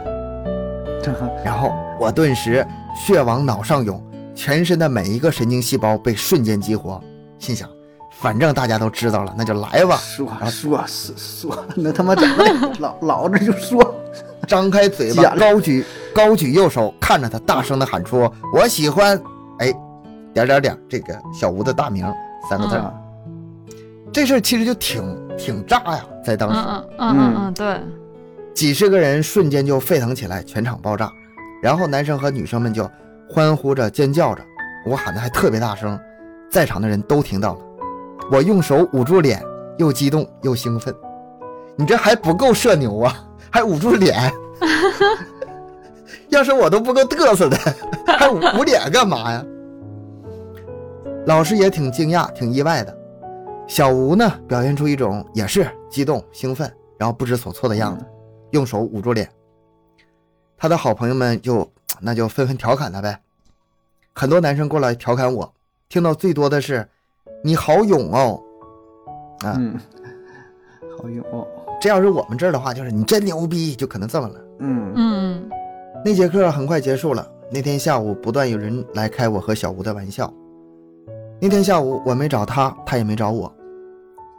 [1.44, 2.66] 然后我顿时
[2.96, 4.02] 血往脑上涌，
[4.34, 7.02] 全身的每一个神经细胞被瞬间激活，
[7.40, 7.68] 心想，
[8.22, 9.98] 反正大家都知道了，那就来吧。
[9.98, 12.72] 说说说说，那他妈怎么的？
[12.80, 13.94] 老老子就说，
[14.48, 15.84] 张开嘴巴， 高举
[16.18, 19.22] 高举右手，看着他，大声的喊出：“我喜欢。”
[19.62, 19.72] 哎，
[20.34, 22.12] 点点点，这个小吴的大名
[22.50, 22.80] 三个字儿。
[22.80, 22.92] 啊
[24.12, 26.60] 这事儿其实就挺挺炸呀，在当时。
[26.60, 27.80] 嗯嗯嗯嗯嗯，对，
[28.56, 31.12] 几十个人瞬间就沸腾起来，全场爆炸，
[31.62, 32.90] 然后男生和女生们就
[33.30, 34.42] 欢呼着、尖叫着，
[34.88, 36.00] 我喊的还特别大声，
[36.50, 37.60] 在场的人都听到了。
[38.32, 39.40] 我用手捂住脸，
[39.78, 40.92] 又激动又兴奋。
[41.76, 43.16] 你这还不够社牛啊，
[43.52, 44.34] 还捂住脸。
[46.30, 47.58] 要是我都不够嘚瑟的，
[48.06, 49.46] 还捂捂脸干嘛呀？
[51.26, 52.98] 老师也挺惊讶、挺意外的。
[53.68, 58.06] 小吴呢，表现出一种也是激动、兴奋，然后不知所措的样子，
[58.52, 59.30] 用手捂住脸。
[60.58, 63.20] 他的好朋友们就那就纷纷调侃他呗。
[64.14, 65.54] 很多男生过来调侃我，
[65.90, 66.88] 听到最多的是
[67.44, 68.42] “你好勇哦”，
[69.46, 69.78] 啊，嗯，
[70.98, 71.46] 好勇哦，
[71.80, 74.36] 这要是我们这儿的话，就是你真牛逼，就可能这么了。
[74.60, 75.50] 嗯嗯
[76.04, 77.28] 那节课很快结束了。
[77.50, 80.32] 那天下午不断有人来开我和小吴的玩笑。
[81.40, 83.54] 那天下午我没找他，他也没找我，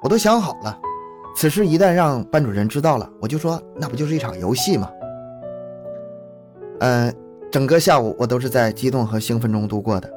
[0.03, 0.79] 我都想好了，
[1.37, 4.91] 此事一旦让班主任知道了，我就说那不就是一场游戏吗？
[6.81, 7.15] 嗯、
[7.51, 10.11] 整个下午我都是在激动和兴奋中度过的。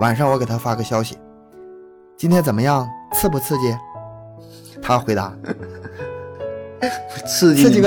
[0.00, 1.18] 晚上我给他发个消息
[2.16, 2.88] ：“今天怎么样？
[3.12, 3.76] 刺不刺激？”
[4.80, 5.36] 他回答
[7.26, 7.82] 刺激 刺激？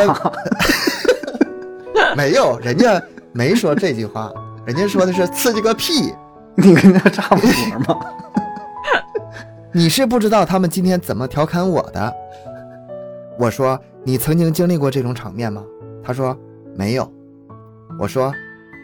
[2.18, 3.02] 没有，人家
[3.34, 4.32] 没说这句话，
[4.66, 6.14] 人家说的是刺激个屁。
[6.56, 8.06] 你跟他差不多吗？
[9.74, 12.14] 你是不知道他们今天怎么调侃我的。
[13.38, 15.62] 我说你曾经经历过这种场面吗？
[16.02, 16.38] 他说
[16.74, 17.12] 没有。
[18.00, 18.34] 我说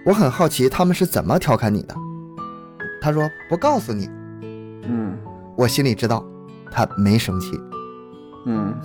[0.05, 1.95] 我很好奇他们是怎么调侃你的。
[3.01, 4.09] 他说不告诉你。
[4.83, 5.17] 嗯
[5.55, 6.25] 我心里知道
[6.69, 7.51] 他没生气。
[8.45, 8.75] 嗯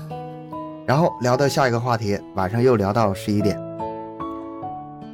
[0.87, 3.61] 然后聊到下一个话题，晚上又聊到十一点。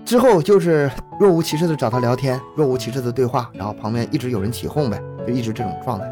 [0.04, 6.04] 之后就是若无其事的找他聊天，若无其事的对话，然后旁边一直有人起哄呗，就一直这种状态。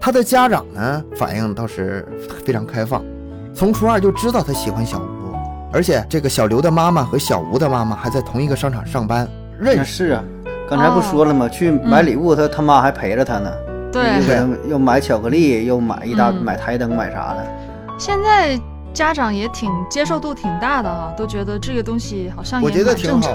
[0.00, 2.06] 他的家长呢，反应倒是
[2.44, 3.02] 非常开放，
[3.52, 5.34] 从初二就知道他喜欢小吴，
[5.72, 10.10] 而且这个小刘的妈妈和小吴的妈妈还在同一个商场上班，认识。
[10.10, 10.24] 啊，
[10.70, 11.48] 刚才不说了吗？
[11.48, 13.50] 去买礼物，他他妈还陪着他呢。
[13.92, 14.04] 对
[14.68, 17.46] 又，买巧克力，又买一大嗯买台灯，买啥的。
[17.98, 18.58] 现在
[18.96, 23.30] 家长也挺接受度挺大的哈，都觉得这个东西好像我觉得挺好。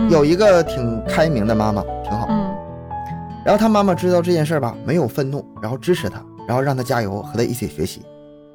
[0.00, 2.26] 嗯有一个挺开明的妈妈，挺好。
[2.28, 2.52] 嗯
[3.44, 8.02] 然后他妈妈知道这件事儿吧，没有愤怒，然后支持他，然后让他加油，和他一起学习。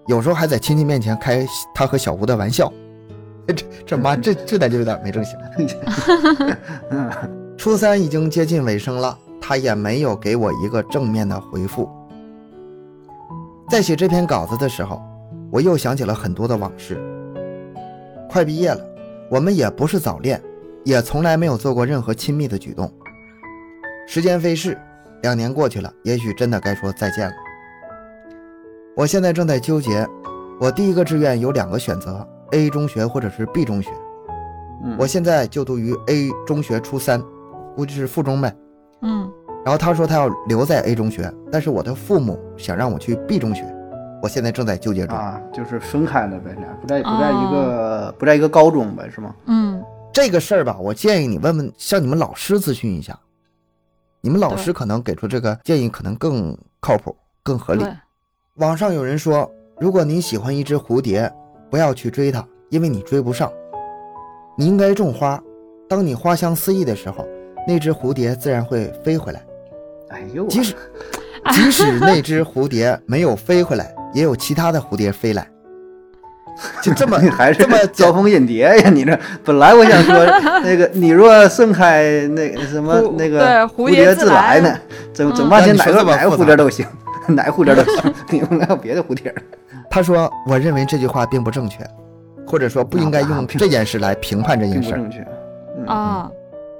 [0.07, 2.69] 有时候还在亲戚面前开他和小吴的玩笑。
[3.47, 5.39] 这这妈这这点就有点没正形。
[6.89, 7.09] 嗯
[7.57, 11.89] 初三已经接近尾声了，他也没有给我一个正面的回复。
[13.69, 15.01] 在写这篇稿子的时候，
[15.51, 16.97] 我又想起了很多的往事，
[18.29, 18.79] 快毕业了，
[19.29, 20.41] 我们也不是早恋，
[20.83, 22.91] 也从来没有做过任何亲密的举动。
[24.07, 24.77] 时间飞逝，
[25.23, 27.33] 两年过去了，也许真的该说再见了。
[28.95, 30.05] 我现在正在纠结，
[30.59, 33.89] 我第一个志愿有两个选择：A 中学或者是 B 中学。
[34.83, 37.23] 嗯，我现在就读于 A 中学初三，
[37.75, 38.55] 估计是附中呗。
[39.01, 39.31] 嗯
[39.65, 43.63] 然后他说他要留在 A 中学，但是我的父母想让我去 B 中学，
[44.21, 45.17] 我现在正在纠结中。
[45.17, 49.35] 啊，就是分开了呗，俩不在不在一个、不在一个高中呗，是吗？
[49.45, 53.17] 嗯，这个事儿吧，我建议你问问向你们老师咨询一下，
[54.21, 57.85] 你们老师可能给出这个建议可能更靠谱、更合理。
[58.55, 61.31] 网上有人说，如果你喜欢一只蝴蝶，
[61.69, 63.49] 不要去追它，因为你追不上。
[64.57, 65.41] 你应该种花，
[65.87, 67.25] 当你花香四溢的时候，
[67.65, 69.41] 那只蝴蝶自然会飞回来。
[70.09, 70.75] 哎呦我，即使
[71.53, 75.47] 即使那只蝴蝶没有飞回来，也有其他的蝴蝶飞来。
[76.83, 78.89] 就这么 还是这么招蜂引蝶呀！
[78.89, 80.25] 你这本来我想说
[80.61, 84.79] 那个，你若盛开，那个什么那个蝴蝶蝶自来来呢，
[85.13, 86.85] 整整嗯半天哪那你说个哪个蝴蝶都行，
[87.27, 89.33] 哪个蝴蝶都行，你们还有别的蝴蝶？
[89.89, 91.79] 他说：“我认为这句话并不正确，
[92.45, 94.97] 或者说不应该用这件事来评判这件事儿。
[94.97, 95.27] 并不正确。
[95.77, 96.31] 嗯，啊，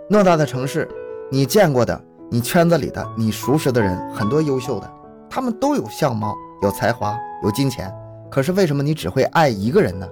[0.10, 0.88] 偌大的城市，
[1.32, 4.92] 你见过的、你圈子里的、你熟识的人很多优秀的，
[5.30, 7.92] 他们都有相貌、有才华、有金钱，
[8.30, 10.08] 可是为什么你只会爱一个人呢？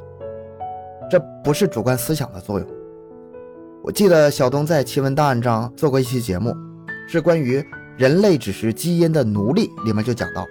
[1.09, 2.67] 这不是主观思想的作用。
[3.83, 6.53] 我记得小东在《奇闻档案章》做过一期节目，
[7.07, 7.63] 是关于
[7.97, 10.45] 人类只是基因的奴隶，里面就讲到，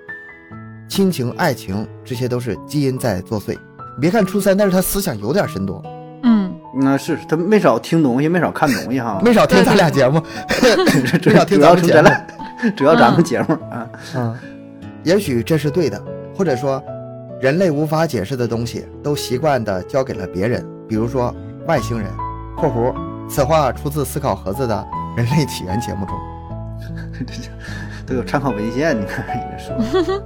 [0.89, 3.53] 亲情、爱情这些都是基因在作祟。
[3.53, 5.83] 你别看初三，但是他思想有点深度，
[6.23, 9.21] 嗯，那是他没少听东西，没少看东西哈。
[9.25, 10.21] 没少听咱俩节目，
[11.21, 12.11] 主 没少听主咱们节目。
[12.75, 13.87] 主要咱们节目啊。
[14.15, 14.35] 嗯，
[15.07, 16.03] 也许这是对的，
[16.37, 16.83] 或者说，
[17.41, 21.33] 人类无法解释的东西都习惯地交给了别人，比如说
[21.69, 22.11] 外星人。
[22.59, 22.93] （括弧
[23.29, 24.85] 此话出自思考盒子的
[25.17, 26.19] 人类起源节目中。
[28.05, 30.23] 都有参考文献，你看你这说，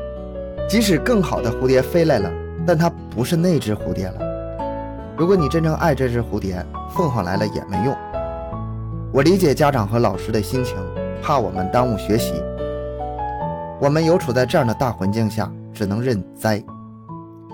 [0.66, 2.32] 即使更好的蝴蝶飞来了，
[2.66, 4.18] 但它不是那只蝴蝶了。
[5.14, 6.64] 如果你真正爱这只蝴蝶，
[6.94, 7.94] 凤凰来了也没用。
[9.12, 10.74] 我理解家长和老师的心情，
[11.22, 12.32] 怕我们耽误学习。
[13.82, 16.62] 我们有处在这样的大环境下，只能认栽。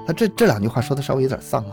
[0.06, 1.72] 他这这两句话说的稍微有点丧啊。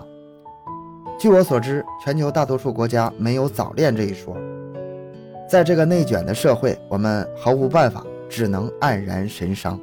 [1.20, 4.34] 据我所知，全球大多数国家没有早恋这一说。
[5.46, 9.78] 在这个内卷的社会，我们毫无办法，只能黯然神伤。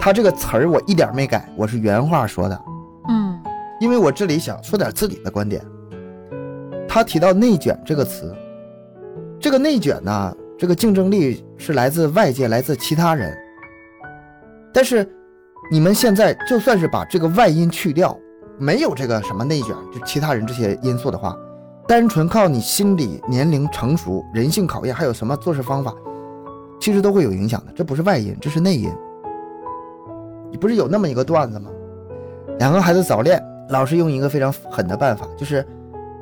[0.00, 2.58] 他这个词儿我一点没改，我是原话说的，
[3.10, 3.38] 嗯
[3.80, 5.62] 因为我这里想说点自己的观点。
[6.88, 8.34] 他提到“内卷”这个词，
[9.38, 13.38] 这个内卷呢，这个竞争力是来自外界，来自其他人。
[14.72, 15.08] 但是
[15.70, 18.18] 你们现在就算是把这个外因去掉，
[18.58, 21.36] 没有这个什么内卷，就其他人这些因素的话，
[21.86, 25.94] 单纯靠你心理、年龄成熟、人性考验，还有什么做事方法，
[26.80, 27.72] 其实都会有影响的。
[27.74, 28.90] 这不是外因，这是内因。
[30.50, 31.70] 你不是有那么一个段子吗？
[32.58, 35.66] 两个孩子早恋，老师用一个非常狠的办法，就是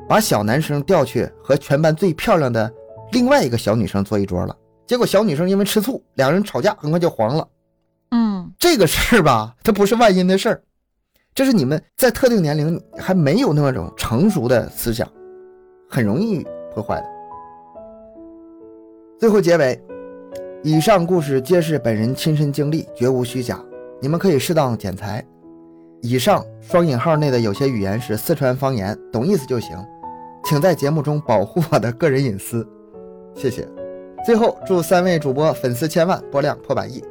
[0.07, 2.71] 把小男生调去和全班最漂亮的
[3.11, 4.55] 另外一个小女生坐一桌了。
[4.87, 7.47] 结果小女生因为吃醋，两人吵架，很快就黄了。
[8.11, 10.61] 嗯这个事儿吧，它不是外因的事儿，
[11.33, 15.07] 这是你们在特定年龄还没有那种成熟的思想，
[15.89, 17.05] 很容易破坏的。
[19.17, 19.81] 最后结尾，
[20.63, 23.59] 以上故事皆是本人亲身经历，绝无虚假，
[24.01, 25.25] 你们可以适当剪裁。
[26.01, 29.77] 以上双引号内的有些语言是四川方言，懂意思就行，
[30.43, 32.67] 请在节目中保护我的个人隐私，
[33.35, 33.67] 谢谢。
[34.25, 37.01] 最后祝三位主播粉丝千万，播量破百亿。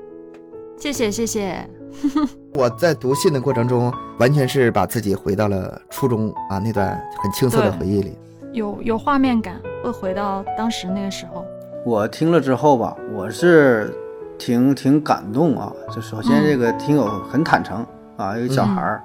[0.81, 1.69] 谢谢谢谢，
[2.57, 8.17] 我在读信的过程中，完全是把自己回到了初中啊那段很青涩的回忆里。
[8.55, 11.45] 有有画面感，会回到当时那个时候。
[11.85, 13.95] 我听了之后吧，我是
[14.39, 15.71] 挺挺感动啊。
[15.95, 19.03] 就首先这个听友很坦诚啊，一个小孩儿，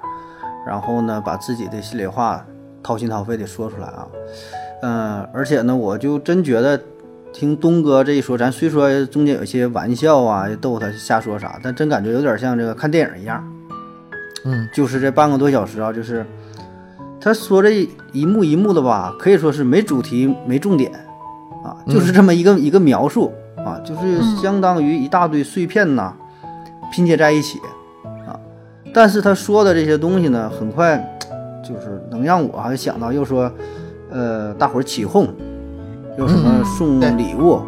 [0.66, 2.42] 然后呢把自己的心里话
[2.82, 4.08] 掏心掏肺的说出来啊。
[4.80, 6.80] 嗯，而且呢，我就真觉得
[7.38, 13.46] 听东哥这一说，咱虽说中间有些玩笑啊，逗他瞎说啥，但真感觉有点像这个看电影一样。
[14.46, 16.24] 嗯就是这半个多小时啊，就是
[17.20, 20.90] 他说这一幕一幕的吧，可以说是没主题、没重点
[21.62, 26.14] 啊，就是这么一个、一个描述啊，就是嗯相当于一大堆碎片呐、
[26.90, 27.58] 拼接在一起
[28.26, 28.32] 啊。
[28.94, 30.96] 但是他说的这些东西呢，很快
[31.62, 33.52] 就是能让我还想到，又说
[34.10, 35.28] 呃，大伙儿起哄，
[36.18, 37.60] 又什么嗯送礼物。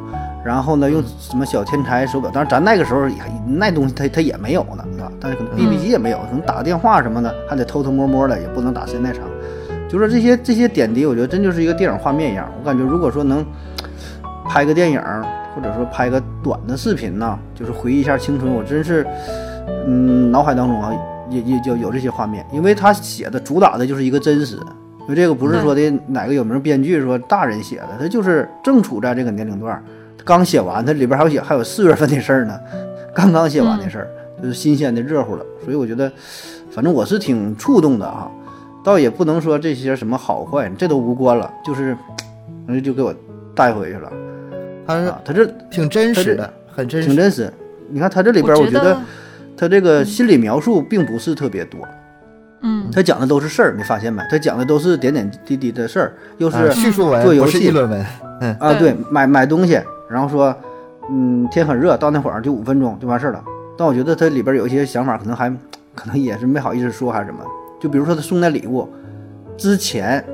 [0.44, 2.30] 然后呢，用什么小天才手表？
[2.30, 5.12] 当然，咱那个时候也那东西它它也没有呢，是吧？
[5.20, 9.24] 但是可能 BB 机也没有，可能打个电话什么的，还得偷偷摸摸的，也不能打时间太长。
[9.90, 12.48] 就说这些这些点滴，我觉得真就是一个电影画面一样。
[12.58, 13.44] 我感觉如果说能
[14.46, 15.02] 拍个电影，
[15.54, 19.06] 或者说拍个短的视频呢，就是回忆一下青春，我真是，
[19.86, 20.92] 嗯，脑海当中啊
[21.28, 24.58] 也也就有这些画面，因为他写的主打的就是一个真实，
[25.08, 29.82] 因为这个不是说的哪个有名编剧说大人写的，他就是正处在这个年龄段，
[30.22, 32.60] 刚写完，他里边还有写还有四月份的事儿呢，
[33.14, 34.08] 刚刚写完的事儿，
[34.42, 36.12] 就是新鲜的热乎了，所以我觉得，
[36.70, 38.30] 反正我是挺触动的啊，
[38.84, 41.96] 倒也不能说这些什么好坏，这都无关了，就是，
[42.66, 43.14] 那，就给我
[43.54, 44.12] 带回去了。
[44.86, 47.08] 他是啊，他这挺真实的，很真实。
[47.08, 47.50] 挺真实。
[47.88, 49.00] 你看他这里边，我觉觉得
[49.56, 51.97] 他这个心理描述并不是特别多，嗯，
[52.92, 54.22] 他讲的都是事儿，你发现没？
[54.30, 58.06] 他讲的都是点点滴滴的事儿，又是啊叙述文不是做游戏议论文。
[58.40, 60.54] 嗯啊，对对，买买东西，然后说，
[61.10, 63.44] 嗯，天很热，到那会儿就五分钟就完事儿了。
[63.76, 65.48] 但我觉得他里边有一些想法，可能还
[65.94, 67.38] 可能也是没好意思说，还是什么。
[67.80, 68.88] 就比如说他送那礼物
[69.56, 70.24] 之前，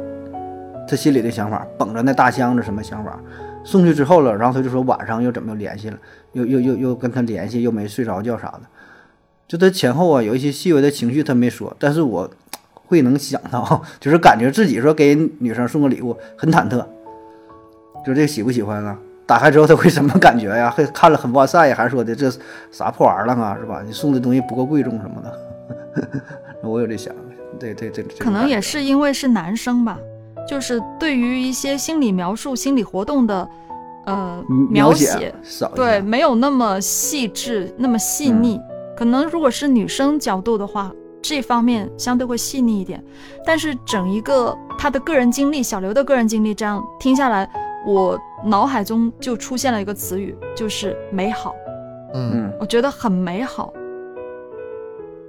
[0.89, 3.18] 他心里的想法，捧着那大箱子什么想法，
[3.64, 5.97] 送去之后了，然后他就说晚上又怎么又联系了，
[6.33, 8.61] 又又又又跟他联系，又没睡着觉啥的。
[9.47, 12.28] 就他前后啊有一些细微的情绪他没说，但是我
[12.86, 16.84] 会能想到， 就是感觉自己说给女生送个礼物很忐忑，
[18.05, 18.99] 就这个喜不喜欢啊？
[19.26, 20.70] 打开之后他会什么感觉呀？
[20.70, 22.30] 会看了很哇塞呀，还是说的这
[22.70, 23.82] 啥破玩意儿啊，是吧？
[23.86, 26.20] 你送的东西不够贵重什么的，
[26.62, 27.14] 我有这想，
[27.59, 29.99] 这这这这可能也是因为是男生吧，
[30.47, 33.49] 就是对于一些心理描述、心理活动的
[34.05, 38.61] 呃描写，少对，没有那么细致、那么细嗯腻。
[38.97, 40.92] 可能如果是女生角度的话，
[41.22, 43.03] 这方面相对会细腻一点。
[43.47, 47.51] 但是整一个他的个人经历，小刘的个人经历，这样听下来，
[47.86, 51.55] 我脑海中就出现了一个词语，就是美好。
[52.14, 53.72] 嗯嗯我觉得很美好，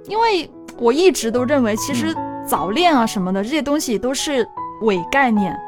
[0.06, 0.48] 因为
[0.78, 4.46] 我一直都认为，其实嗯早恋啊什么的这些东西都是
[4.82, 5.58] 伪概念，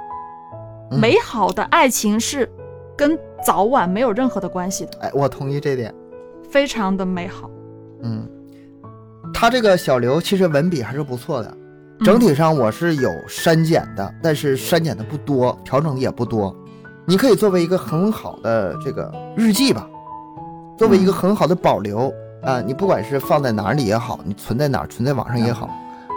[0.93, 2.49] 嗯美好的爱情是
[2.97, 5.93] 跟早晚没有任何的关系的，哎，我同意这点。
[6.49, 7.51] 非常的美好。
[8.03, 8.29] 嗯，
[9.33, 11.57] 他这个小刘其实文笔还是不错的，
[12.01, 16.55] 嗯整体上我是有删减的，但是删减的不多，调整的也不多。
[17.07, 19.89] 你可以作为一个很好的这个日记吧，
[20.77, 25.69] 作为一个很好的保留啊、你不管是放在哪里也好，你存在哪儿，存在网上也好，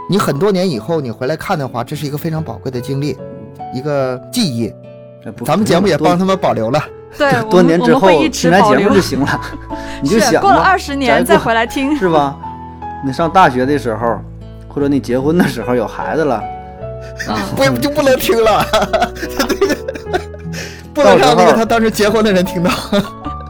[0.10, 3.18] 你很多年以后你回来看的话，这是一个非常宝贵的经历，
[3.74, 4.72] 一个记忆。
[5.46, 6.80] 咱们节目也帮他们保留了。
[7.18, 9.42] 对，多年之后听咱节保留目就行了，
[10.02, 11.96] 你就想吧过了二十年再回来听。
[11.98, 12.36] 是吧？
[13.04, 14.20] 你上大学的时候，
[14.68, 16.42] 或者你结婚的时候有孩子了，
[17.28, 18.64] 嗯， 不就不能听了，
[20.94, 22.72] 不能让那个他当时结婚的人听到。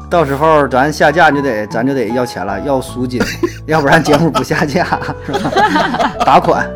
[0.09, 3.21] 到时候咱下架就得咱就得要钱了，要赎金，
[3.65, 4.85] 要不然节目不下架，
[5.25, 5.51] 是吧？
[6.25, 6.69] 打款，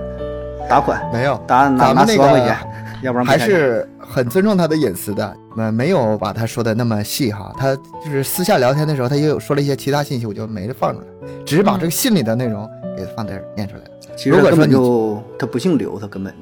[0.70, 2.56] 打款，没有，打拿拿十万块钱，
[3.02, 7.54] 要不然还是很尊重他的隐私的，嗯，没有把他说的那么细哈。
[7.58, 11.08] 他就是私下聊天的时候，他也有说了一些其他信息，我就没放出来，
[11.46, 16.34] 只是把嗯这个信里的内容给放在这儿念出来了，其实他根本就他不姓刘，他根本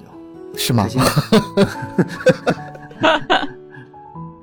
[0.53, 0.87] 就是吗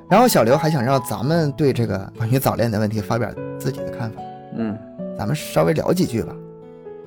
[0.09, 4.21] 然后小刘还想让咱们对这个关于早恋的问题发表自己的看法，
[4.57, 4.77] 嗯。
[5.19, 6.35] 咱们稍微聊几句吧。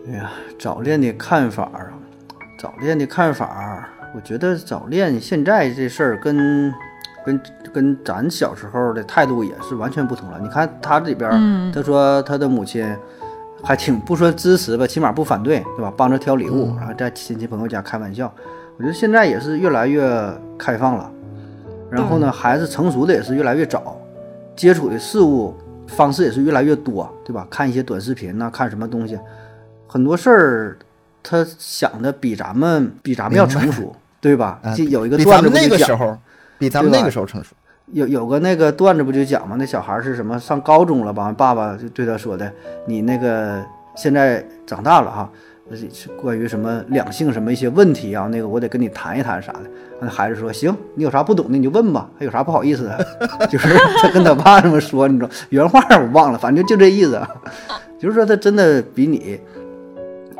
[0.07, 0.29] 哎呀，
[0.59, 1.89] 早恋的看法啊，
[2.59, 6.73] 早恋的看法，我觉得早恋现在这事儿跟
[7.25, 7.41] 跟
[7.73, 10.39] 跟咱小时候的态度也是完全不同了。
[10.39, 12.85] 你看他这里边他说他的母亲
[13.63, 15.91] 还挺不说支持吧，起码不反对，对吧？
[15.95, 18.31] 帮着挑礼物，嗯然后在亲戚朋友家开玩笑。
[18.77, 20.11] 我觉得现在也是越来越
[20.57, 21.11] 开放了，
[21.89, 23.97] 然后呢，孩子成熟的也是越来越早，
[24.55, 25.55] 接触的事物
[25.87, 27.47] 方式也是越来越多，对吧？
[27.49, 29.17] 看一些短视频呐、看什么东西，
[29.87, 30.77] 很多事儿
[31.21, 34.57] 他想的比咱们比咱们要成熟，对吧？
[34.63, 36.17] 啊就有一个段子不就讲个时候，
[36.57, 37.53] 比咱们那个时候成熟。
[37.91, 39.57] 有有个那个段子不就讲吗？
[39.59, 41.29] 那小孩是什么上高中了吧？
[41.37, 42.49] 爸爸就对他说的
[42.87, 43.61] ：“你那个
[43.97, 45.29] 现在长大了哈，
[45.71, 49.63] 是是关于什么两性什么一些问题啊，那个我得跟你谈一谈啥的。”
[49.99, 53.05] 那孩子说：“行，你有啥不懂的你就问吧，还有啥不好意思的？”
[53.51, 57.21] 就是他跟他爸这么说，你知道原话我忘了，反正就这意思，
[57.99, 59.37] 就是说他真的比你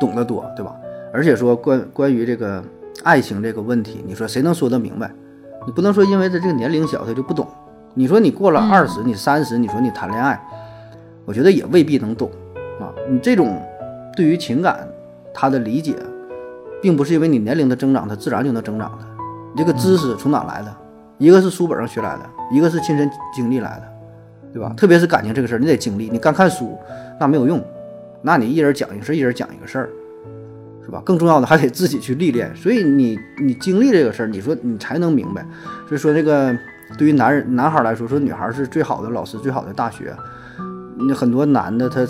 [0.00, 0.74] 懂得多，对吧？
[1.12, 2.64] 而且说关关于这个
[3.04, 5.10] 爱情这个问题，你说谁能说得明白？
[5.66, 7.46] 你不能说因为他这个年龄小，他就不懂。
[7.94, 10.42] 你说你过了嗯二十、你三十，你说你谈恋爱，
[11.26, 12.30] 我觉得也未必能懂
[12.80, 12.90] 啊。
[13.08, 13.62] 你这种
[14.16, 14.88] 对于情感
[15.32, 15.94] 他的理解，
[16.82, 19.04] 并不是因为你年龄的增长，他自然就能增长的。
[19.54, 20.76] 你这个知识从哪来的？
[21.18, 23.82] 一个是书本上学来的，一个是亲身经历来的，
[24.52, 24.72] 对吧？
[24.76, 26.08] 特别是感情这个事儿，你得经历。
[26.10, 26.76] 你干看书
[27.20, 27.62] 那没有用，
[28.22, 29.90] 那你一人讲一个事儿，一人讲一个事儿。
[30.84, 31.02] 是吧？
[31.04, 32.54] 更重要的还得自己去历练。
[32.54, 35.44] 所以你你经历这个事儿，你说你才能明白。
[35.88, 36.56] 所以说这个
[36.98, 40.14] 对于男人男孩来说，说女孩是最好的老师，最好的大学。
[40.96, 42.06] 那很多男的他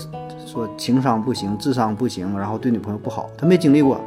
[0.47, 3.99] 说情商不行，智商不行，然后对女朋友不好，他没经历过，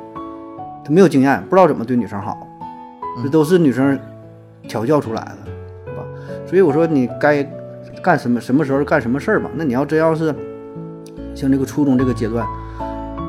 [0.85, 2.47] 他没有经验，不知道怎么对女生好，
[3.23, 3.97] 这都是女生
[4.67, 5.37] 调教出来的，
[5.91, 6.03] 是吧？
[6.45, 7.43] 所以我说你该
[8.03, 9.49] 干什么，什么时候干什么事儿吧。
[9.55, 10.33] 那你要真要是
[11.33, 12.45] 像这个初中这个阶段，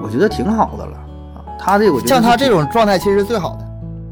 [0.03, 1.08] 我觉得挺好的了啊。
[1.59, 3.65] 他这个我觉得像他这种状态其实是最好的。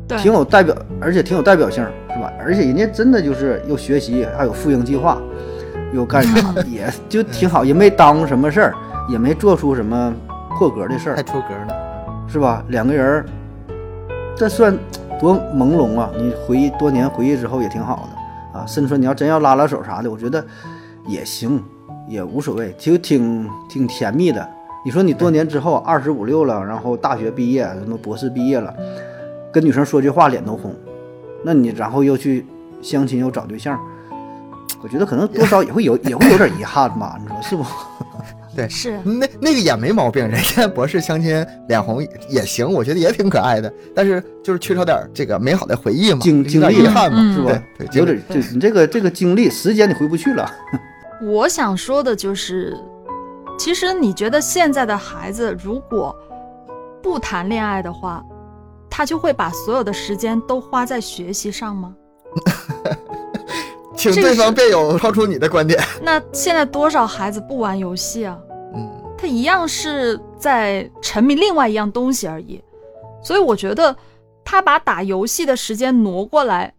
[0.09, 2.30] 对，挺有代表，而且挺有代表性，是吧？
[2.38, 5.18] 而且人家真的就是又学习，还有复英计划，
[5.92, 8.74] 又干啥的， 也就挺好，也没耽误什么事儿，
[9.09, 10.14] 也没做出什么
[10.57, 11.74] 破格的事儿，太出格了。
[12.28, 12.62] 是吧？
[12.68, 13.26] 两个人儿，
[14.36, 14.76] 这算
[15.18, 16.11] 多朦胧啊！
[16.16, 20.44] 你回忆多年回忆之后也挺好的啊，甚至说你要真要拉拉手啥的，我觉得
[21.07, 21.62] 也行，
[22.09, 24.49] 也无所谓，就挺挺甜蜜的。
[24.87, 28.72] 你说你多年之后二十五六了，然后大学毕业，什么博士毕业了，
[29.53, 30.72] 跟女生说句话脸都红，
[31.43, 32.47] 那你然后又去
[32.80, 33.76] 相亲又找对象，
[34.84, 37.18] 我觉得可能多少也会有也会有点遗憾吧？
[37.20, 37.64] 你说是不？
[38.55, 43.70] 对，是那那个也没毛病，人家博士相亲脸红也行，我觉得也挺可爱的。
[43.93, 47.62] 但是就是缺少点这个美好的回忆嘛，有经经历点遗憾嘛，嗯是吧？
[47.76, 50.49] 对对，有点就你这个这个经历时间你回不去了。
[51.26, 52.72] 我想说的就是，
[53.59, 56.14] 其实你觉得现在的孩子如果
[57.02, 58.24] 不谈恋爱的话，
[58.90, 61.94] 他就会把所有的时间都花在学习上吗？
[63.96, 65.82] 请对方辩友抛出你的观点。
[66.02, 68.38] 那现在多少孩子不玩游戏啊？
[68.74, 72.62] 嗯，他一样是在沉迷另外一样东西而已。
[73.22, 73.96] 所以我觉得
[74.44, 76.74] 他把打游戏的时间挪过来，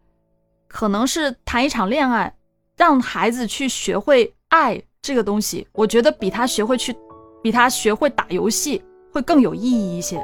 [0.67, 2.35] 可能是谈一场恋爱，
[2.77, 5.65] 让孩子去学会爱这个东西。
[5.71, 6.93] 我觉得比他学会去，
[7.41, 8.83] 比他学会打游戏
[9.13, 10.17] 会更有意义一些。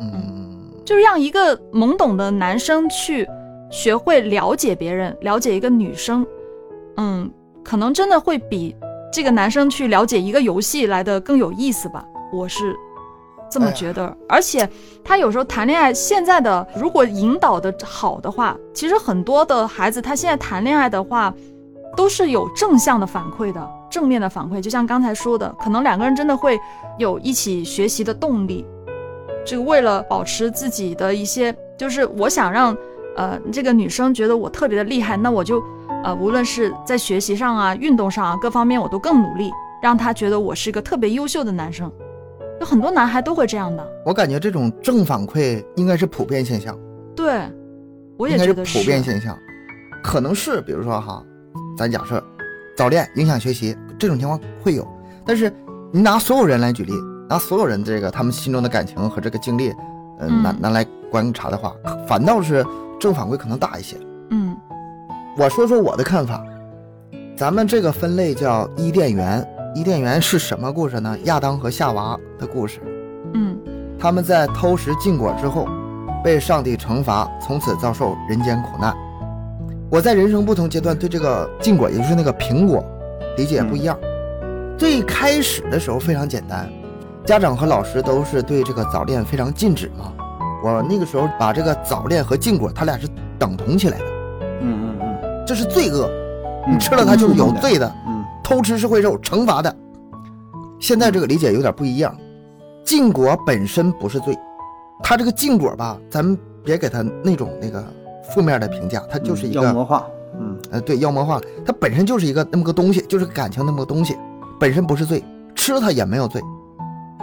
[0.00, 3.28] 嗯，就是让一个懵懂的男生去
[3.70, 6.26] 学会了解别人，了解一个女生，
[6.96, 7.30] 嗯，
[7.62, 8.74] 可能真的会比
[9.12, 12.74] 这个男生去了解一个游戏来的更有意思吧，我是
[13.50, 14.16] 这么觉得。
[14.26, 14.66] 而且
[15.04, 21.32] 他有时候谈恋爱，现在的如果引导的好的话，其实很多的孩子他现在谈恋爱的话，
[21.94, 24.60] 都是有正向的反馈的，正面的反馈。
[24.60, 26.58] 就像刚才说的，可能两个人真的会
[26.98, 28.66] 有一起学习的动力。
[29.44, 32.76] 这个为了保持自己的一些，就是我想让
[33.16, 35.62] 呃这个女生觉得我特别的厉害，那我就
[36.02, 39.50] 呃无论是在学习上啊、运动上啊各方面我都更努力，
[39.82, 41.92] 让她觉得我是一个特别优秀的男生。
[42.60, 46.78] 有很多男孩都会这样的，我感觉这种正反馈应该是普遍现象，
[47.16, 47.42] 对，
[48.16, 49.36] 我也觉得是普遍现象。
[50.00, 51.20] 可能是比如说哈，
[51.76, 52.22] 咱假设
[52.76, 54.86] 早恋影响学习这种情况会有，
[55.24, 55.52] 但是
[55.92, 56.92] 你拿所有人来举例，
[57.28, 59.70] 拿所有人这个他们心中的感情和这个经历，
[60.18, 61.74] 呃，嗯拿拿来观察的话，
[62.06, 62.64] 反倒是
[62.98, 63.96] 正反馈可能大一些。
[64.30, 64.56] 嗯
[65.36, 66.44] 我说说我的看法，
[67.36, 69.46] 咱们这个分类叫伊甸园。
[69.74, 71.16] 伊甸园是什么故事呢？
[71.24, 72.78] 亚当和夏娃的故事。
[73.32, 73.58] 嗯
[73.98, 75.66] 他们在偷食禁果之后，
[76.22, 78.94] 被上帝惩罚，从此遭受人间苦难。
[79.92, 82.82] 我在人生不同阶段对这个禁果，也就是那个苹果，
[83.36, 83.94] 理解不一样。
[84.78, 86.66] 最开始的时候非常简单，
[87.26, 90.10] 家长和老师都是对这个早恋非常禁止嘛。
[90.64, 93.06] 我那个时候把这个早恋和禁果，它俩是
[93.38, 94.04] 等同起来的，
[94.62, 96.08] 嗯嗯嗯这是罪恶，
[96.66, 97.86] 嗯，你吃了它就是有罪的。
[98.06, 99.76] 嗯偷吃是会受惩罚的。
[100.80, 102.16] 现在这个理解有点不一样，
[102.82, 104.34] 禁果本身不是罪，
[105.02, 107.84] 它这个禁果吧，咱们别给它那种那个
[108.30, 110.06] 负面的评价，它就是一个妖魔化。
[110.38, 114.16] 嗯呃对妖魔化，它本身就是一个那么个东西，就是感情那么个东西，
[114.58, 115.22] 本身不是罪，
[115.54, 116.40] 吃它也没有罪。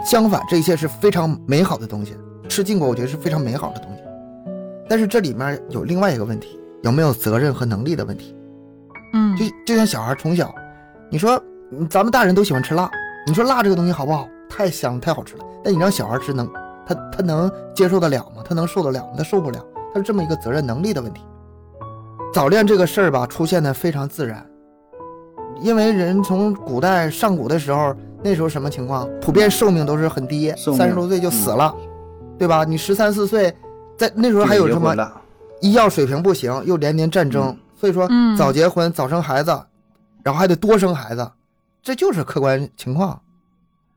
[0.04, 2.16] 相反，这一切是非常美好的东西，
[2.48, 4.02] 吃禁果我觉得是非常美好的东西。
[4.88, 8.36] 但是这里面有另外一个问题，有没有责任和能力的问题。
[9.12, 10.54] 嗯就就像小孩从小，
[11.10, 11.42] 你说
[11.72, 12.88] 嗯咱们大人都喜欢吃辣，
[13.26, 14.28] 你说辣这个东西好不好？
[14.48, 15.44] 太香太好吃了。
[15.64, 16.48] 但你让小孩吃能，
[16.86, 18.42] 他他能接受得了吗？
[18.44, 19.14] 他能受得了吗？
[19.18, 19.64] 他受不了。
[19.92, 21.22] 他是这么一个责任能力的问题。
[22.32, 24.44] 早恋这个事儿吧，出现的非常自然，
[25.60, 29.08] 因为人从古代上古的时候，那时候什么情况？
[29.20, 31.74] 普遍寿命都是很低，三十多岁就死了，
[32.38, 32.64] 对吧？
[32.64, 33.52] 你十三四岁，
[33.96, 34.94] 在那时候还有什么
[35.60, 39.50] 医药水平不行，又连年战争，所以说嗯早结婚、早生孩子，
[40.22, 41.28] 然后还得多生孩子，
[41.82, 43.20] 这就是客观情况。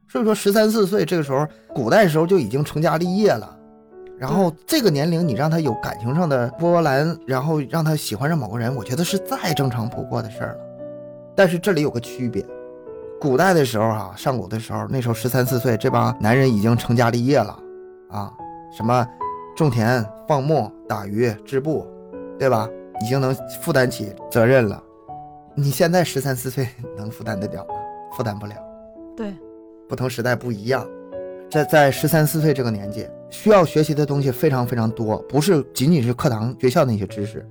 [0.10, 3.58] 所以说十三四岁这个时候，古代时候就已经成家立业了，
[4.18, 10.59] 然后这个年龄你让他有感情上的波澜，然后让他喜欢上某个人，我觉得是再正常不过的事儿了。
[11.36, 12.45] 但是这里有个区别，
[13.20, 17.57] 古代的时候啊，上古的时候，那时候十三四岁，这帮男人已经成家立业了
[18.09, 18.32] 啊，
[18.76, 19.05] 什么
[19.55, 21.86] 种田、放牧、打鱼、织布，
[22.38, 22.70] 对吧？
[23.01, 24.82] 已经能负担起责任了。
[25.55, 27.74] 你现在十三四岁能负担得了吗？
[28.16, 28.55] 负担不了。
[29.18, 29.34] 对，
[29.89, 30.88] 不同时代不一样。
[31.49, 37.44] 在在十三四岁这个年纪，需要学习的东西非常非常多，不是仅仅是课堂学校那些知识，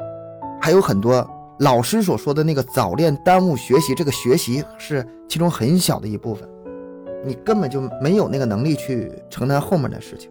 [0.60, 1.28] 还有很多
[1.58, 6.48] 老师所说的那个早恋耽误学习，这个学习是其中很小的一部分，
[7.24, 10.30] 你根本就没有那个能力去承担后面的事情，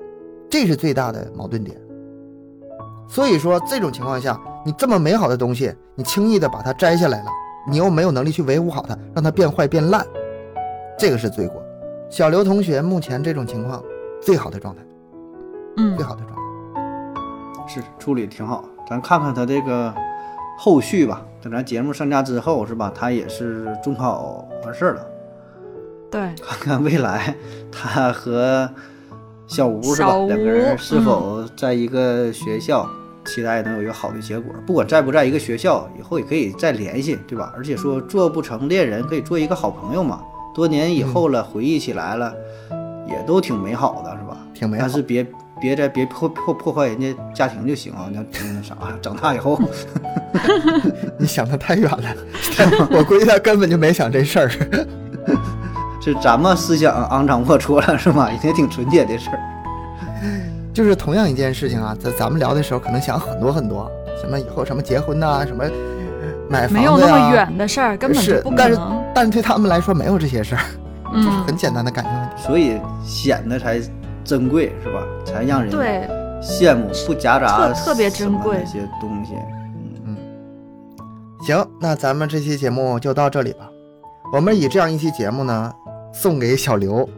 [0.50, 1.78] 这是最大的矛盾点。
[3.10, 7.30] 所以说，这种情况下，你这么美好的东西，你轻易的把它摘下来了，
[7.70, 10.08] 你又没有能力去维护好它，让它变坏变烂，
[10.98, 11.62] 这个是罪过。
[12.10, 13.84] 小刘同学目前这种情况，
[14.22, 14.82] 最好的状态，
[15.78, 16.42] 嗯最好的状态。
[17.68, 18.66] 是处理挺好。
[18.90, 19.94] 咱看看他这个
[20.58, 21.22] 后续吧。
[21.42, 22.92] 等咱节目上架之后，是吧？
[22.94, 25.08] 他也是中考完事儿了，
[26.12, 27.36] 对，看看未来
[27.72, 28.70] 他和
[29.48, 32.88] 小吴是吧两个人是否在一个学校，
[33.26, 34.54] 期待能有一个好的结果。
[34.68, 37.52] 不管在不在一个学校，以后也可以再联系，对吧？
[37.56, 40.22] 而且说做不成恋人，可以做一个好朋友嘛。
[40.54, 42.36] 多年以后了，回忆起来了，
[43.08, 44.38] 也都挺美好的，是吧？
[44.54, 45.26] 挺美好但是别
[45.62, 48.10] 别再别破破破坏人家家庭就行啊！
[48.12, 48.20] 那
[48.56, 49.60] 那啥，长大以后
[51.20, 52.16] 你想的太远了，
[52.92, 54.50] 我估计他根本就没想这事儿。
[56.04, 58.28] 是咱们思想肮脏龌龊了，是吗？
[58.44, 59.40] 也挺纯洁的事儿。
[60.74, 65.64] 就是同样一件事情啊，在咱们聊的时候，可能想很多很多，什么以后什么结婚呐、什么
[66.50, 68.80] 买房子没有那么远的事儿，根本就不可是但是。
[69.14, 70.62] 但是对他们来说没有这些事儿，
[71.14, 72.36] 就是嗯，很简单的感情问题。
[72.42, 73.80] 所以显得才
[74.24, 75.04] 珍贵，是吧？
[75.26, 76.08] 才让人对，
[76.42, 79.34] 羡慕，不夹杂特特别珍贵什么那些东西。
[80.06, 80.18] 嗯
[81.46, 83.70] 行，那咱们这期节目就到这里吧。
[84.32, 85.74] 我们以这样一期节目呢，
[86.14, 87.10] 送给小刘，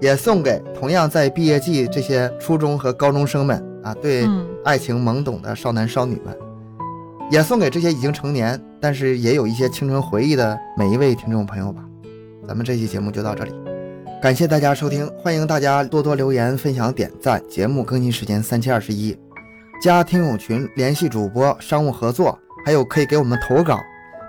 [0.00, 6.34] 也送给同样在毕业季这些初中和高中生们啊，对嗯爱情懵懂的少男少女们，
[7.30, 11.84] 也送给这些已经成年但是也有一些青春回忆的每一位听众朋友吧。
[12.46, 13.52] 咱们这期节目就到这里，
[14.24, 17.46] 感谢大家收听，欢迎大家多多留言、分享、点赞。
[17.46, 19.14] 节目更新时间三七二十一，
[19.82, 23.78] 加听友群联系主播商务合作，还有可以给我们投稿，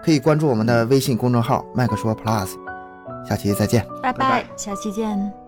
[0.04, 2.50] 可以关注我们的微信公众号麦克说 Plus。
[3.26, 3.86] 下期再见。
[4.04, 5.45] 拜拜拜拜，下期见。